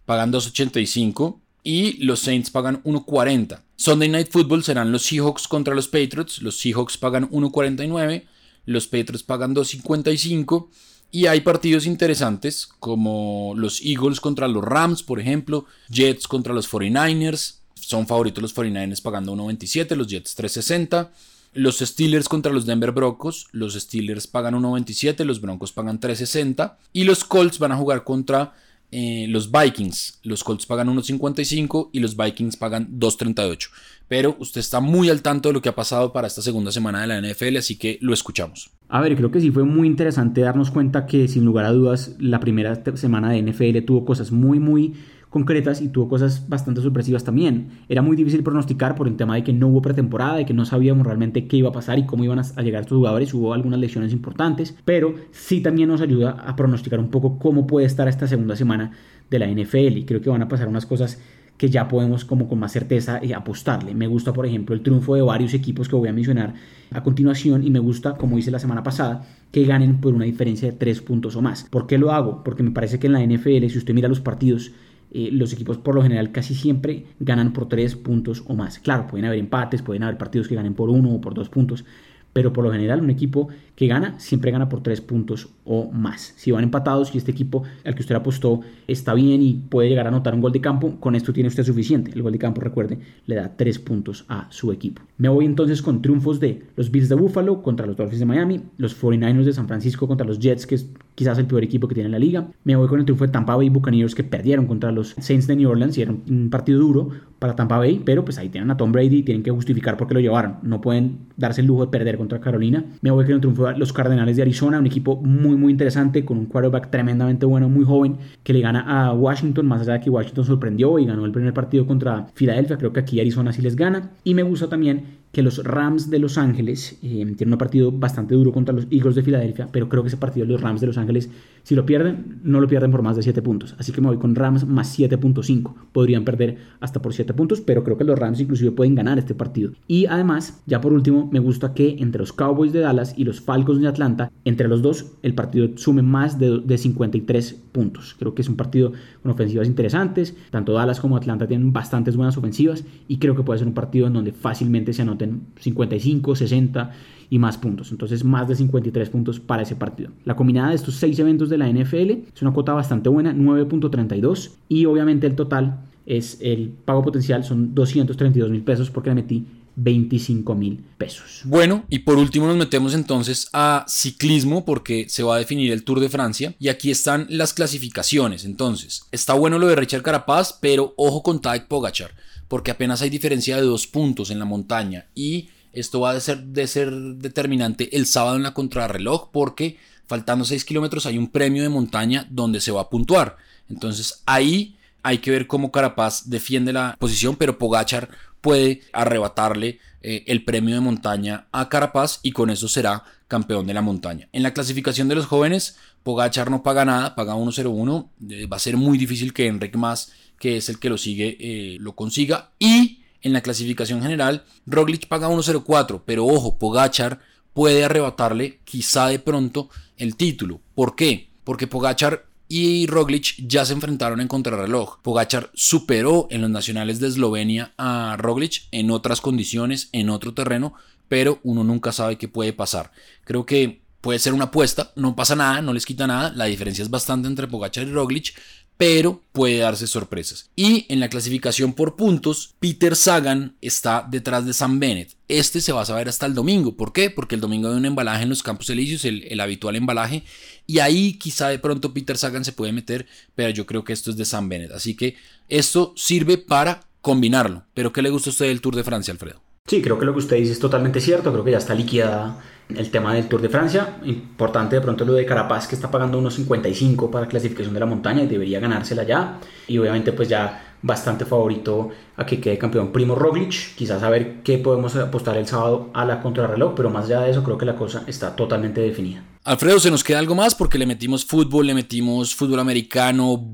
pagan 0.06 0.32
2.85 0.32 1.40
y 1.62 2.04
los 2.04 2.20
Saints 2.20 2.50
pagan 2.50 2.82
1.40. 2.84 3.62
Sunday 3.76 4.08
Night 4.08 4.28
Football 4.30 4.62
serán 4.62 4.92
los 4.92 5.02
Seahawks 5.02 5.48
contra 5.48 5.74
los 5.74 5.88
Patriots. 5.88 6.42
Los 6.42 6.58
Seahawks 6.58 6.96
pagan 6.98 7.28
1.49, 7.30 8.24
los 8.66 8.86
Patriots 8.86 9.22
pagan 9.22 9.54
2.55. 9.54 10.68
Y 11.10 11.26
hay 11.26 11.42
partidos 11.42 11.86
interesantes 11.86 12.68
como 12.80 13.54
los 13.56 13.80
Eagles 13.82 14.20
contra 14.20 14.48
los 14.48 14.64
Rams, 14.64 15.02
por 15.02 15.20
ejemplo, 15.20 15.64
Jets 15.88 16.26
contra 16.26 16.52
los 16.52 16.68
49ers, 16.68 17.60
son 17.86 18.06
favoritos 18.06 18.42
los 18.42 18.54
49ers 18.54 19.02
pagando 19.02 19.34
1.27, 19.34 19.96
los 19.96 20.06
Jets 20.06 20.36
3.60. 20.38 21.10
Los 21.54 21.78
Steelers 21.78 22.28
contra 22.28 22.52
los 22.52 22.66
Denver 22.66 22.90
Broncos, 22.90 23.46
los 23.52 23.74
Steelers 23.74 24.26
pagan 24.26 24.54
1.27, 24.54 25.24
los 25.24 25.40
Broncos 25.40 25.70
pagan 25.70 26.00
3.60 26.00 26.74
y 26.92 27.04
los 27.04 27.22
Colts 27.22 27.60
van 27.60 27.70
a 27.70 27.76
jugar 27.76 28.02
contra 28.02 28.54
eh, 28.96 29.26
los 29.28 29.50
Vikings. 29.50 30.20
Los 30.22 30.44
Colts 30.44 30.66
pagan 30.66 30.88
1.55 30.88 31.90
y 31.92 32.00
los 32.00 32.16
Vikings 32.16 32.56
pagan 32.56 32.88
2.38. 32.98 33.68
Pero 34.06 34.36
usted 34.38 34.60
está 34.60 34.80
muy 34.80 35.10
al 35.10 35.22
tanto 35.22 35.48
de 35.48 35.52
lo 35.52 35.62
que 35.62 35.68
ha 35.68 35.74
pasado 35.74 36.12
para 36.12 36.26
esta 36.26 36.42
segunda 36.42 36.70
semana 36.70 37.00
de 37.00 37.06
la 37.08 37.20
NFL, 37.20 37.56
así 37.56 37.76
que 37.76 37.98
lo 38.00 38.14
escuchamos. 38.14 38.70
A 38.88 39.00
ver, 39.00 39.16
creo 39.16 39.30
que 39.30 39.40
sí 39.40 39.50
fue 39.50 39.64
muy 39.64 39.88
interesante 39.88 40.42
darnos 40.42 40.70
cuenta 40.70 41.06
que 41.06 41.26
sin 41.26 41.44
lugar 41.44 41.64
a 41.64 41.72
dudas 41.72 42.14
la 42.20 42.38
primera 42.38 42.82
semana 42.96 43.30
de 43.32 43.42
NFL 43.42 43.84
tuvo 43.84 44.04
cosas 44.04 44.30
muy, 44.30 44.60
muy 44.60 44.94
concretas 45.34 45.82
y 45.82 45.88
tuvo 45.88 46.08
cosas 46.08 46.48
bastante 46.48 46.80
sorpresivas 46.80 47.24
también. 47.24 47.66
Era 47.88 48.02
muy 48.02 48.14
difícil 48.14 48.44
pronosticar 48.44 48.94
por 48.94 49.08
el 49.08 49.16
tema 49.16 49.34
de 49.34 49.42
que 49.42 49.52
no 49.52 49.66
hubo 49.66 49.82
pretemporada, 49.82 50.40
y 50.40 50.44
que 50.44 50.54
no 50.54 50.64
sabíamos 50.64 51.04
realmente 51.04 51.48
qué 51.48 51.56
iba 51.56 51.70
a 51.70 51.72
pasar 51.72 51.98
y 51.98 52.06
cómo 52.06 52.22
iban 52.22 52.38
a 52.38 52.62
llegar 52.62 52.82
estos 52.82 52.98
jugadores. 52.98 53.34
Hubo 53.34 53.52
algunas 53.52 53.80
lesiones 53.80 54.12
importantes, 54.12 54.76
pero 54.84 55.16
sí 55.32 55.60
también 55.60 55.88
nos 55.88 56.00
ayuda 56.00 56.30
a 56.30 56.54
pronosticar 56.54 57.00
un 57.00 57.08
poco 57.08 57.40
cómo 57.40 57.66
puede 57.66 57.84
estar 57.84 58.06
esta 58.06 58.28
segunda 58.28 58.54
semana 58.54 58.92
de 59.28 59.40
la 59.40 59.48
NFL 59.48 59.96
y 59.96 60.04
creo 60.04 60.20
que 60.20 60.30
van 60.30 60.40
a 60.42 60.46
pasar 60.46 60.68
unas 60.68 60.86
cosas 60.86 61.20
que 61.56 61.68
ya 61.68 61.88
podemos 61.88 62.24
como 62.24 62.46
con 62.46 62.60
más 62.60 62.70
certeza 62.70 63.18
eh, 63.20 63.34
apostarle. 63.34 63.92
Me 63.92 64.06
gusta, 64.06 64.32
por 64.32 64.46
ejemplo, 64.46 64.72
el 64.72 64.82
triunfo 64.82 65.16
de 65.16 65.22
varios 65.22 65.52
equipos 65.52 65.88
que 65.88 65.96
voy 65.96 66.08
a 66.08 66.12
mencionar 66.12 66.54
a 66.92 67.02
continuación 67.02 67.64
y 67.64 67.70
me 67.70 67.80
gusta, 67.80 68.14
como 68.14 68.38
hice 68.38 68.52
la 68.52 68.60
semana 68.60 68.84
pasada, 68.84 69.26
que 69.50 69.64
ganen 69.64 70.00
por 70.00 70.14
una 70.14 70.26
diferencia 70.26 70.70
de 70.70 70.76
tres 70.76 71.00
puntos 71.00 71.34
o 71.34 71.42
más. 71.42 71.64
¿Por 71.64 71.88
qué 71.88 71.98
lo 71.98 72.12
hago? 72.12 72.44
Porque 72.44 72.62
me 72.62 72.70
parece 72.70 73.00
que 73.00 73.08
en 73.08 73.14
la 73.14 73.24
NFL, 73.24 73.66
si 73.68 73.78
usted 73.78 73.94
mira 73.94 74.06
los 74.06 74.20
partidos, 74.20 74.70
eh, 75.14 75.30
los 75.30 75.52
equipos 75.52 75.78
por 75.78 75.94
lo 75.94 76.02
general 76.02 76.32
casi 76.32 76.54
siempre 76.54 77.06
ganan 77.20 77.52
por 77.52 77.68
tres 77.68 77.94
puntos 77.94 78.42
o 78.46 78.54
más. 78.54 78.80
Claro, 78.80 79.06
pueden 79.06 79.24
haber 79.26 79.38
empates, 79.38 79.80
pueden 79.80 80.02
haber 80.02 80.18
partidos 80.18 80.48
que 80.48 80.56
ganen 80.56 80.74
por 80.74 80.90
uno 80.90 81.14
o 81.14 81.20
por 81.20 81.34
dos 81.34 81.48
puntos, 81.48 81.84
pero 82.32 82.52
por 82.52 82.64
lo 82.64 82.72
general 82.72 83.00
un 83.00 83.10
equipo 83.10 83.48
que 83.76 83.86
gana 83.86 84.18
siempre 84.18 84.50
gana 84.50 84.68
por 84.68 84.82
tres 84.82 85.00
puntos 85.00 85.48
o 85.64 85.90
más. 85.90 86.34
Si 86.36 86.50
van 86.50 86.64
empatados 86.64 87.14
y 87.14 87.18
este 87.18 87.30
equipo 87.30 87.62
al 87.84 87.94
que 87.94 88.02
usted 88.02 88.14
apostó 88.14 88.60
está 88.86 89.14
bien 89.14 89.42
y 89.42 89.54
puede 89.54 89.88
llegar 89.88 90.06
a 90.06 90.10
anotar 90.10 90.34
un 90.34 90.40
gol 90.40 90.52
de 90.52 90.60
campo, 90.60 90.96
con 91.00 91.14
esto 91.14 91.32
tiene 91.32 91.48
usted 91.48 91.64
suficiente. 91.64 92.12
El 92.14 92.22
gol 92.22 92.32
de 92.32 92.38
campo, 92.38 92.60
recuerde, 92.60 92.98
le 93.26 93.34
da 93.34 93.52
tres 93.56 93.78
puntos 93.78 94.24
a 94.28 94.46
su 94.50 94.72
equipo. 94.72 95.02
Me 95.18 95.28
voy 95.28 95.44
entonces 95.44 95.82
con 95.82 96.02
triunfos 96.02 96.40
de 96.40 96.62
los 96.76 96.90
Bills 96.90 97.08
de 97.08 97.14
Buffalo 97.14 97.62
contra 97.62 97.86
los 97.86 97.96
Dolphins 97.96 98.20
de 98.20 98.26
Miami, 98.26 98.60
los 98.76 99.00
49ers 99.00 99.44
de 99.44 99.52
San 99.52 99.66
Francisco 99.66 100.06
contra 100.06 100.26
los 100.26 100.38
Jets, 100.38 100.66
que 100.66 100.78
quizás 101.14 101.38
el 101.38 101.46
peor 101.46 101.64
equipo 101.64 101.88
que 101.88 101.94
tiene 101.94 102.10
la 102.10 102.18
liga. 102.18 102.48
Me 102.64 102.76
voy 102.76 102.88
con 102.88 102.98
el 102.98 103.04
triunfo 103.04 103.24
de 103.24 103.32
Tampa 103.32 103.56
Bay 103.56 103.68
Buccaneers 103.68 104.14
que 104.14 104.24
perdieron 104.24 104.66
contra 104.66 104.92
los 104.92 105.14
Saints 105.18 105.46
de 105.46 105.56
New 105.56 105.70
Orleans 105.70 105.96
y 105.98 106.02
era 106.02 106.12
un 106.12 106.50
partido 106.50 106.80
duro 106.80 107.10
para 107.38 107.56
Tampa 107.56 107.78
Bay, 107.78 108.00
pero 108.04 108.24
pues 108.24 108.38
ahí 108.38 108.48
tienen 108.48 108.70
a 108.70 108.76
Tom 108.76 108.90
Brady 108.92 109.18
y 109.18 109.22
tienen 109.22 109.42
que 109.42 109.50
justificar 109.50 109.96
por 109.96 110.08
qué 110.08 110.14
lo 110.14 110.20
llevaron. 110.20 110.56
No 110.62 110.80
pueden 110.80 111.18
darse 111.36 111.60
el 111.60 111.66
lujo 111.66 111.84
de 111.84 111.90
perder 111.90 112.16
contra 112.16 112.40
Carolina. 112.40 112.84
Me 113.02 113.10
voy 113.10 113.24
con 113.24 113.34
el 113.34 113.40
triunfo 113.40 113.63
los 113.72 113.92
Cardenales 113.92 114.36
de 114.36 114.42
Arizona, 114.42 114.78
un 114.78 114.86
equipo 114.86 115.16
muy 115.16 115.56
muy 115.56 115.72
interesante 115.72 116.24
con 116.24 116.38
un 116.38 116.46
quarterback 116.46 116.90
tremendamente 116.90 117.46
bueno, 117.46 117.68
muy 117.68 117.84
joven, 117.84 118.16
que 118.42 118.52
le 118.52 118.60
gana 118.60 118.80
a 118.80 119.12
Washington, 119.12 119.66
más 119.66 119.82
allá 119.82 119.94
de 119.94 120.00
que 120.00 120.10
Washington 120.10 120.44
sorprendió 120.44 120.98
y 120.98 121.06
ganó 121.06 121.24
el 121.24 121.32
primer 121.32 121.54
partido 121.54 121.86
contra 121.86 122.26
Filadelfia, 122.34 122.78
creo 122.78 122.92
que 122.92 123.00
aquí 123.00 123.20
Arizona 123.20 123.52
sí 123.52 123.62
les 123.62 123.76
gana. 123.76 124.10
Y 124.24 124.34
me 124.34 124.42
gusta 124.42 124.68
también 124.68 125.23
que 125.34 125.42
los 125.42 125.62
Rams 125.62 126.08
de 126.08 126.18
Los 126.18 126.38
Ángeles 126.38 126.96
eh, 127.02 127.34
tienen 127.36 127.52
un 127.52 127.58
partido 127.58 127.92
bastante 127.92 128.34
duro 128.34 128.52
contra 128.52 128.74
los 128.74 128.86
Eagles 128.90 129.16
de 129.16 129.22
Filadelfia, 129.22 129.68
pero 129.70 129.88
creo 129.90 130.02
que 130.02 130.08
ese 130.08 130.16
partido 130.16 130.46
los 130.46 130.60
Rams 130.62 130.80
de 130.80 130.86
Los 130.86 130.96
Ángeles, 130.96 131.28
si 131.62 131.74
lo 131.74 131.84
pierden, 131.84 132.40
no 132.42 132.60
lo 132.60 132.68
pierden 132.68 132.90
por 132.90 133.02
más 133.02 133.16
de 133.16 133.22
7 133.22 133.42
puntos. 133.42 133.74
Así 133.78 133.92
que 133.92 134.00
me 134.00 134.06
voy 134.06 134.18
con 134.18 134.34
Rams 134.34 134.66
más 134.66 134.98
7.5. 134.98 135.74
Podrían 135.92 136.24
perder 136.24 136.56
hasta 136.80 137.02
por 137.02 137.12
7 137.12 137.34
puntos, 137.34 137.60
pero 137.60 137.84
creo 137.84 137.98
que 137.98 138.04
los 138.04 138.18
Rams 138.18 138.40
inclusive 138.40 138.70
pueden 138.70 138.94
ganar 138.94 139.18
este 139.18 139.34
partido. 139.34 139.72
Y 139.86 140.06
además, 140.06 140.62
ya 140.66 140.80
por 140.80 140.92
último, 140.92 141.28
me 141.30 141.40
gusta 141.40 141.74
que 141.74 141.96
entre 141.98 142.20
los 142.20 142.32
Cowboys 142.32 142.72
de 142.72 142.80
Dallas 142.80 143.14
y 143.16 143.24
los 143.24 143.40
Falcons 143.40 143.80
de 143.80 143.88
Atlanta, 143.88 144.30
entre 144.44 144.68
los 144.68 144.82
dos, 144.82 145.12
el 145.22 145.34
partido 145.34 145.68
sume 145.76 146.02
más 146.02 146.38
de, 146.38 146.60
de 146.60 146.78
53 146.78 147.54
puntos. 147.72 148.14
Creo 148.18 148.34
que 148.34 148.42
es 148.42 148.48
un 148.48 148.56
partido 148.56 148.92
con 149.22 149.32
ofensivas 149.32 149.66
interesantes. 149.66 150.36
Tanto 150.50 150.74
Dallas 150.74 151.00
como 151.00 151.16
Atlanta 151.16 151.48
tienen 151.48 151.72
bastantes 151.72 152.16
buenas 152.16 152.36
ofensivas 152.36 152.84
y 153.08 153.18
creo 153.18 153.34
que 153.34 153.42
puede 153.42 153.58
ser 153.58 153.68
un 153.68 153.74
partido 153.74 154.06
en 154.06 154.12
donde 154.12 154.32
fácilmente 154.32 154.92
se 154.92 155.02
anoten 155.02 155.23
55, 155.58 156.36
60 156.36 156.90
y 157.30 157.38
más 157.38 157.58
puntos. 157.58 157.90
Entonces 157.90 158.24
más 158.24 158.48
de 158.48 158.54
53 158.54 159.10
puntos 159.10 159.40
para 159.40 159.62
ese 159.62 159.76
partido. 159.76 160.10
La 160.24 160.36
combinada 160.36 160.70
de 160.70 160.76
estos 160.76 160.94
seis 160.94 161.18
eventos 161.18 161.48
de 161.48 161.58
la 161.58 161.68
NFL 161.68 162.10
es 162.34 162.42
una 162.42 162.52
cuota 162.52 162.72
bastante 162.72 163.08
buena, 163.08 163.34
9.32 163.34 164.52
y 164.68 164.84
obviamente 164.86 165.26
el 165.26 165.34
total 165.34 165.80
es 166.06 166.38
el 166.42 166.68
pago 166.84 167.02
potencial 167.02 167.44
son 167.44 167.74
232 167.74 168.50
mil 168.50 168.62
pesos 168.62 168.90
porque 168.90 169.10
le 169.10 169.14
metí 169.14 169.46
25 169.76 170.54
mil 170.54 170.84
pesos. 170.98 171.40
Bueno, 171.44 171.84
y 171.90 172.00
por 172.00 172.18
último 172.18 172.46
nos 172.46 172.56
metemos 172.56 172.94
entonces 172.94 173.48
a 173.52 173.84
ciclismo 173.88 174.64
porque 174.64 175.06
se 175.08 175.22
va 175.22 175.36
a 175.36 175.38
definir 175.38 175.72
el 175.72 175.84
Tour 175.84 176.00
de 176.00 176.08
Francia 176.08 176.54
y 176.58 176.68
aquí 176.68 176.90
están 176.90 177.26
las 177.28 177.52
clasificaciones. 177.52 178.44
Entonces, 178.44 179.06
está 179.12 179.34
bueno 179.34 179.58
lo 179.58 179.66
de 179.66 179.76
Richard 179.76 180.02
Carapaz, 180.02 180.58
pero 180.60 180.94
ojo 180.96 181.22
con 181.22 181.40
Tadej 181.40 181.66
Pogachar 181.66 182.12
porque 182.48 182.70
apenas 182.70 183.02
hay 183.02 183.10
diferencia 183.10 183.56
de 183.56 183.62
dos 183.62 183.86
puntos 183.86 184.30
en 184.30 184.38
la 184.38 184.44
montaña 184.44 185.06
y 185.14 185.48
esto 185.72 186.00
va 186.00 186.12
a 186.12 186.20
ser, 186.20 186.44
de 186.44 186.66
ser 186.66 186.92
determinante 186.92 187.96
el 187.96 188.06
sábado 188.06 188.36
en 188.36 188.42
la 188.42 188.54
contrarreloj 188.54 189.30
porque 189.32 189.76
faltando 190.06 190.44
6 190.44 190.64
kilómetros 190.64 191.06
hay 191.06 191.18
un 191.18 191.28
premio 191.28 191.62
de 191.62 191.68
montaña 191.68 192.26
donde 192.30 192.60
se 192.60 192.70
va 192.70 192.82
a 192.82 192.90
puntuar. 192.90 193.36
Entonces 193.68 194.22
ahí 194.26 194.76
hay 195.02 195.18
que 195.18 195.30
ver 195.30 195.46
cómo 195.46 195.72
Carapaz 195.72 196.30
defiende 196.30 196.72
la 196.72 196.96
posición, 196.98 197.36
pero 197.36 197.58
Pogachar 197.58 198.10
puede 198.44 198.82
arrebatarle 198.92 199.78
eh, 200.02 200.22
el 200.26 200.44
premio 200.44 200.74
de 200.74 200.82
montaña 200.82 201.46
a 201.50 201.70
Carapaz 201.70 202.20
y 202.22 202.32
con 202.32 202.50
eso 202.50 202.68
será 202.68 203.04
campeón 203.26 203.66
de 203.66 203.72
la 203.72 203.80
montaña. 203.80 204.28
En 204.32 204.42
la 204.42 204.52
clasificación 204.52 205.08
de 205.08 205.14
los 205.14 205.24
jóvenes, 205.24 205.78
Pogachar 206.02 206.50
no 206.50 206.62
paga 206.62 206.84
nada, 206.84 207.14
paga 207.14 207.36
1.01. 207.36 208.10
Eh, 208.28 208.46
va 208.46 208.58
a 208.58 208.60
ser 208.60 208.76
muy 208.76 208.98
difícil 208.98 209.32
que 209.32 209.46
Enric 209.46 209.76
Mas 209.76 210.12
que 210.38 210.58
es 210.58 210.68
el 210.68 210.78
que 210.78 210.90
lo 210.90 210.98
sigue, 210.98 211.38
eh, 211.40 211.78
lo 211.80 211.94
consiga. 211.94 212.50
Y 212.58 213.00
en 213.22 213.32
la 213.32 213.40
clasificación 213.40 214.02
general, 214.02 214.44
Roglic 214.66 215.08
paga 215.08 215.30
1.04, 215.30 216.02
pero 216.04 216.26
ojo, 216.26 216.58
Pogachar 216.58 217.20
puede 217.54 217.82
arrebatarle 217.82 218.60
quizá 218.64 219.08
de 219.08 219.20
pronto 219.20 219.70
el 219.96 220.16
título. 220.16 220.60
¿Por 220.74 220.96
qué? 220.96 221.30
Porque 221.44 221.66
Pogachar 221.66 222.26
y 222.48 222.86
Roglic 222.86 223.34
ya 223.38 223.64
se 223.64 223.72
enfrentaron 223.72 224.20
en 224.20 224.28
contrarreloj. 224.28 225.00
Pogachar 225.02 225.50
superó 225.54 226.28
en 226.30 226.42
los 226.42 226.50
nacionales 226.50 227.00
de 227.00 227.08
Eslovenia 227.08 227.72
a 227.78 228.16
Roglic 228.18 228.64
en 228.70 228.90
otras 228.90 229.20
condiciones, 229.20 229.88
en 229.92 230.10
otro 230.10 230.34
terreno, 230.34 230.74
pero 231.08 231.40
uno 231.42 231.64
nunca 231.64 231.92
sabe 231.92 232.18
qué 232.18 232.28
puede 232.28 232.52
pasar. 232.52 232.92
Creo 233.24 233.46
que 233.46 233.82
puede 234.00 234.18
ser 234.18 234.34
una 234.34 234.44
apuesta, 234.44 234.92
no 234.96 235.16
pasa 235.16 235.34
nada, 235.34 235.62
no 235.62 235.72
les 235.72 235.86
quita 235.86 236.06
nada, 236.06 236.30
la 236.34 236.44
diferencia 236.44 236.82
es 236.82 236.90
bastante 236.90 237.26
entre 237.26 237.48
Pogachar 237.48 237.86
y 237.86 237.92
Roglic, 237.92 238.34
pero 238.76 239.22
puede 239.32 239.58
darse 239.58 239.86
sorpresas. 239.86 240.50
Y 240.56 240.86
en 240.88 241.00
la 241.00 241.08
clasificación 241.08 241.74
por 241.74 241.96
puntos, 241.96 242.54
Peter 242.58 242.96
Sagan 242.96 243.56
está 243.60 244.06
detrás 244.08 244.46
de 244.46 244.52
Sam 244.52 244.80
Bennett. 244.80 245.14
Este 245.28 245.60
se 245.60 245.72
va 245.72 245.82
a 245.82 245.86
saber 245.86 246.08
hasta 246.08 246.26
el 246.26 246.34
domingo. 246.34 246.76
¿Por 246.76 246.92
qué? 246.92 247.10
Porque 247.10 247.36
el 247.36 247.40
domingo 247.40 247.68
hay 247.68 247.76
un 247.76 247.86
embalaje 247.86 248.24
en 248.24 248.28
los 248.28 248.42
Campos 248.42 248.68
Elíseos, 248.70 249.04
el, 249.04 249.24
el, 249.24 249.40
habitual 249.40 249.76
embalaje, 249.76 250.24
y 250.66 250.80
ahí 250.80 251.14
quizá 251.14 251.48
de 251.48 251.58
pronto 251.58 251.94
Peter 251.94 252.18
Sagan 252.18 252.44
se 252.44 252.52
puede 252.52 252.72
meter, 252.72 253.06
pero 253.34 253.50
yo 253.50 253.66
creo 253.66 253.84
que 253.84 253.92
esto 253.92 254.10
es 254.10 254.16
de 254.16 254.24
Sam 254.24 254.48
Bennett. 254.48 254.72
Así 254.72 254.94
que 254.96 255.16
esto 255.48 255.92
sirve 255.96 256.38
para 256.38 256.80
combinarlo. 257.00 257.64
¿Pero 257.74 257.92
qué 257.92 258.02
le 258.02 258.10
gusta 258.10 258.30
a 258.30 258.32
usted 258.32 258.46
del 258.46 258.60
Tour 258.60 258.76
de 258.76 258.84
Francia, 258.84 259.12
Alfredo? 259.12 259.40
Sí, 259.66 259.80
creo 259.80 259.98
que 259.98 260.04
lo 260.04 260.12
que 260.12 260.18
usted 260.18 260.36
dice 260.36 260.52
es 260.52 260.58
totalmente 260.58 261.00
cierto. 261.00 261.32
Creo 261.32 261.44
que 261.44 261.52
ya 261.52 261.58
está 261.58 261.74
liquidada 261.74 262.42
el 262.68 262.90
tema 262.90 263.14
del 263.14 263.28
Tour 263.28 263.42
de 263.42 263.48
Francia. 263.48 263.96
Importante 264.04 264.76
de 264.76 264.82
pronto 264.82 265.04
lo 265.04 265.12
de 265.14 265.26
Carapaz 265.26 265.66
que 265.66 265.74
está 265.74 265.90
pagando 265.90 266.18
unos 266.18 266.34
55 266.34 267.10
para 267.10 267.26
clasificación 267.26 267.74
de 267.74 267.80
la 267.80 267.86
montaña 267.86 268.22
y 268.22 268.26
debería 268.26 268.60
ganársela 268.60 269.02
ya. 269.04 269.38
Y 269.66 269.78
obviamente 269.78 270.12
pues 270.12 270.28
ya 270.28 270.76
bastante 270.82 271.24
favorito 271.24 271.90
a 272.16 272.26
que 272.26 272.40
quede 272.40 272.58
campeón 272.58 272.92
Primo 272.92 273.14
Roglic. 273.14 273.74
Quizás 273.74 274.02
a 274.02 274.10
ver 274.10 274.42
qué 274.42 274.58
podemos 274.58 274.94
apostar 274.96 275.36
el 275.36 275.46
sábado 275.46 275.90
a 275.94 276.04
la 276.04 276.20
contrarreloj, 276.20 276.74
pero 276.74 276.90
más 276.90 277.06
allá 277.06 277.20
de 277.22 277.30
eso 277.30 277.42
creo 277.42 277.58
que 277.58 277.66
la 277.66 277.76
cosa 277.76 278.04
está 278.06 278.36
totalmente 278.36 278.80
definida. 278.80 279.24
Alfredo, 279.44 279.78
¿se 279.80 279.90
nos 279.90 280.04
queda 280.04 280.18
algo 280.18 280.34
más? 280.34 280.54
Porque 280.54 280.78
le 280.78 280.86
metimos 280.86 281.24
fútbol, 281.24 281.66
le 281.66 281.74
metimos 281.74 282.34
fútbol 282.34 282.60
americano, 282.60 283.44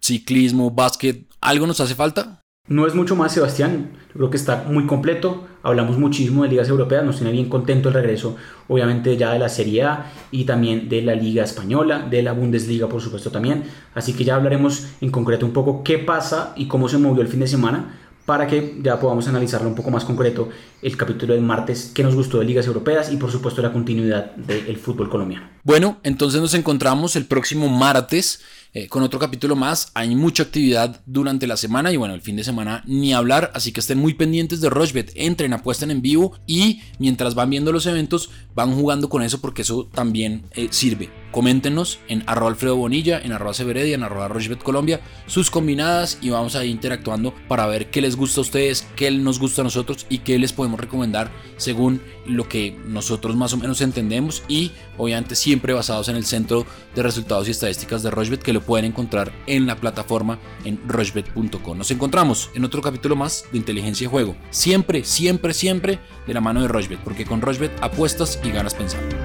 ciclismo, 0.00 0.70
básquet. 0.70 1.26
¿Algo 1.40 1.66
nos 1.66 1.80
hace 1.80 1.94
falta? 1.94 2.40
No 2.68 2.86
es 2.86 2.94
mucho 2.94 3.16
más, 3.16 3.32
Sebastián. 3.32 3.92
creo 4.12 4.28
que 4.28 4.36
está 4.36 4.64
muy 4.68 4.86
completo. 4.86 5.46
Hablamos 5.62 5.98
muchísimo 5.98 6.42
de 6.42 6.50
ligas 6.50 6.68
europeas. 6.68 7.02
Nos 7.02 7.16
tiene 7.16 7.32
bien 7.32 7.48
contento 7.48 7.88
el 7.88 7.94
regreso, 7.94 8.36
obviamente, 8.68 9.16
ya 9.16 9.32
de 9.32 9.38
la 9.38 9.48
Serie 9.48 9.84
A 9.84 10.12
y 10.30 10.44
también 10.44 10.88
de 10.88 11.00
la 11.00 11.14
Liga 11.14 11.44
Española, 11.44 12.06
de 12.10 12.22
la 12.22 12.32
Bundesliga, 12.32 12.86
por 12.86 13.00
supuesto, 13.00 13.30
también. 13.30 13.64
Así 13.94 14.12
que 14.12 14.24
ya 14.24 14.36
hablaremos 14.36 14.86
en 15.00 15.10
concreto 15.10 15.46
un 15.46 15.52
poco 15.52 15.82
qué 15.82 15.98
pasa 15.98 16.52
y 16.56 16.68
cómo 16.68 16.90
se 16.90 16.98
movió 16.98 17.22
el 17.22 17.28
fin 17.28 17.40
de 17.40 17.48
semana 17.48 17.94
para 18.28 18.46
que 18.46 18.78
ya 18.82 19.00
podamos 19.00 19.26
analizarlo 19.26 19.70
un 19.70 19.74
poco 19.74 19.90
más 19.90 20.04
concreto 20.04 20.50
el 20.82 20.98
capítulo 20.98 21.32
del 21.32 21.42
martes 21.42 21.92
que 21.94 22.02
nos 22.02 22.14
gustó 22.14 22.40
de 22.40 22.44
ligas 22.44 22.66
europeas 22.66 23.10
y 23.10 23.16
por 23.16 23.32
supuesto 23.32 23.62
la 23.62 23.72
continuidad 23.72 24.36
del 24.36 24.76
fútbol 24.76 25.08
colombiano. 25.08 25.48
Bueno, 25.64 25.96
entonces 26.02 26.38
nos 26.38 26.52
encontramos 26.52 27.16
el 27.16 27.24
próximo 27.24 27.70
martes 27.70 28.42
eh, 28.74 28.88
con 28.88 29.02
otro 29.02 29.18
capítulo 29.18 29.56
más. 29.56 29.90
Hay 29.94 30.14
mucha 30.14 30.42
actividad 30.42 31.00
durante 31.06 31.46
la 31.46 31.56
semana 31.56 31.92
y 31.92 31.96
bueno, 31.96 32.14
el 32.14 32.20
fin 32.20 32.36
de 32.36 32.44
semana 32.44 32.82
ni 32.86 33.12
hablar, 33.12 33.50
así 33.54 33.72
que 33.72 33.80
estén 33.80 33.98
muy 33.98 34.14
pendientes 34.14 34.60
de 34.60 34.70
Rochbet, 34.70 35.12
entren, 35.14 35.52
apuesten 35.52 35.90
en 35.90 36.02
vivo 36.02 36.38
y 36.46 36.82
mientras 36.98 37.34
van 37.34 37.50
viendo 37.50 37.72
los 37.72 37.86
eventos 37.86 38.30
van 38.54 38.74
jugando 38.74 39.08
con 39.08 39.22
eso 39.22 39.40
porque 39.40 39.62
eso 39.62 39.88
también 39.92 40.44
eh, 40.54 40.68
sirve. 40.70 41.10
Coméntenos 41.30 41.98
en 42.08 42.24
arroba 42.26 42.50
Alfredo 42.50 42.76
Bonilla, 42.76 43.20
en 43.20 43.32
arroba 43.32 43.54
Severedia, 43.54 43.94
en 43.94 44.02
arroba 44.02 44.28
Rochbet 44.28 44.62
Colombia, 44.62 45.00
sus 45.26 45.50
combinadas 45.50 46.18
y 46.22 46.30
vamos 46.30 46.56
a 46.56 46.64
ir 46.64 46.70
interactuando 46.70 47.34
para 47.48 47.66
ver 47.66 47.90
qué 47.90 48.00
les 48.00 48.16
gusta 48.16 48.40
a 48.40 48.42
ustedes, 48.42 48.86
qué 48.96 49.10
nos 49.10 49.38
gusta 49.38 49.62
a 49.62 49.64
nosotros 49.64 50.06
y 50.08 50.18
qué 50.18 50.38
les 50.38 50.52
podemos 50.52 50.80
recomendar 50.80 51.30
según 51.56 52.00
lo 52.26 52.48
que 52.48 52.78
nosotros 52.86 53.36
más 53.36 53.52
o 53.52 53.56
menos 53.56 53.80
entendemos 53.80 54.42
y 54.48 54.72
obviamente 54.96 55.34
siempre 55.34 55.72
basados 55.72 56.08
en 56.08 56.16
el 56.16 56.24
centro 56.24 56.66
de 56.94 57.02
resultados 57.02 57.48
y 57.48 57.52
estadísticas 57.52 58.02
de 58.02 58.10
Rochbet 58.10 58.42
que 58.42 58.52
pueden 58.60 58.86
encontrar 58.86 59.32
en 59.46 59.66
la 59.66 59.76
plataforma 59.76 60.38
en 60.64 60.80
rochbet.com. 60.86 61.78
Nos 61.78 61.90
encontramos 61.90 62.50
en 62.54 62.64
otro 62.64 62.82
capítulo 62.82 63.16
más 63.16 63.44
de 63.52 63.58
inteligencia 63.58 64.06
y 64.06 64.08
juego. 64.08 64.36
Siempre, 64.50 65.04
siempre, 65.04 65.54
siempre 65.54 65.98
de 66.26 66.34
la 66.34 66.40
mano 66.40 66.62
de 66.62 66.68
Rochbet, 66.68 67.00
porque 67.00 67.24
con 67.24 67.40
Rochbet 67.40 67.72
apuestas 67.80 68.40
y 68.44 68.50
ganas 68.50 68.74
pensando. 68.74 69.16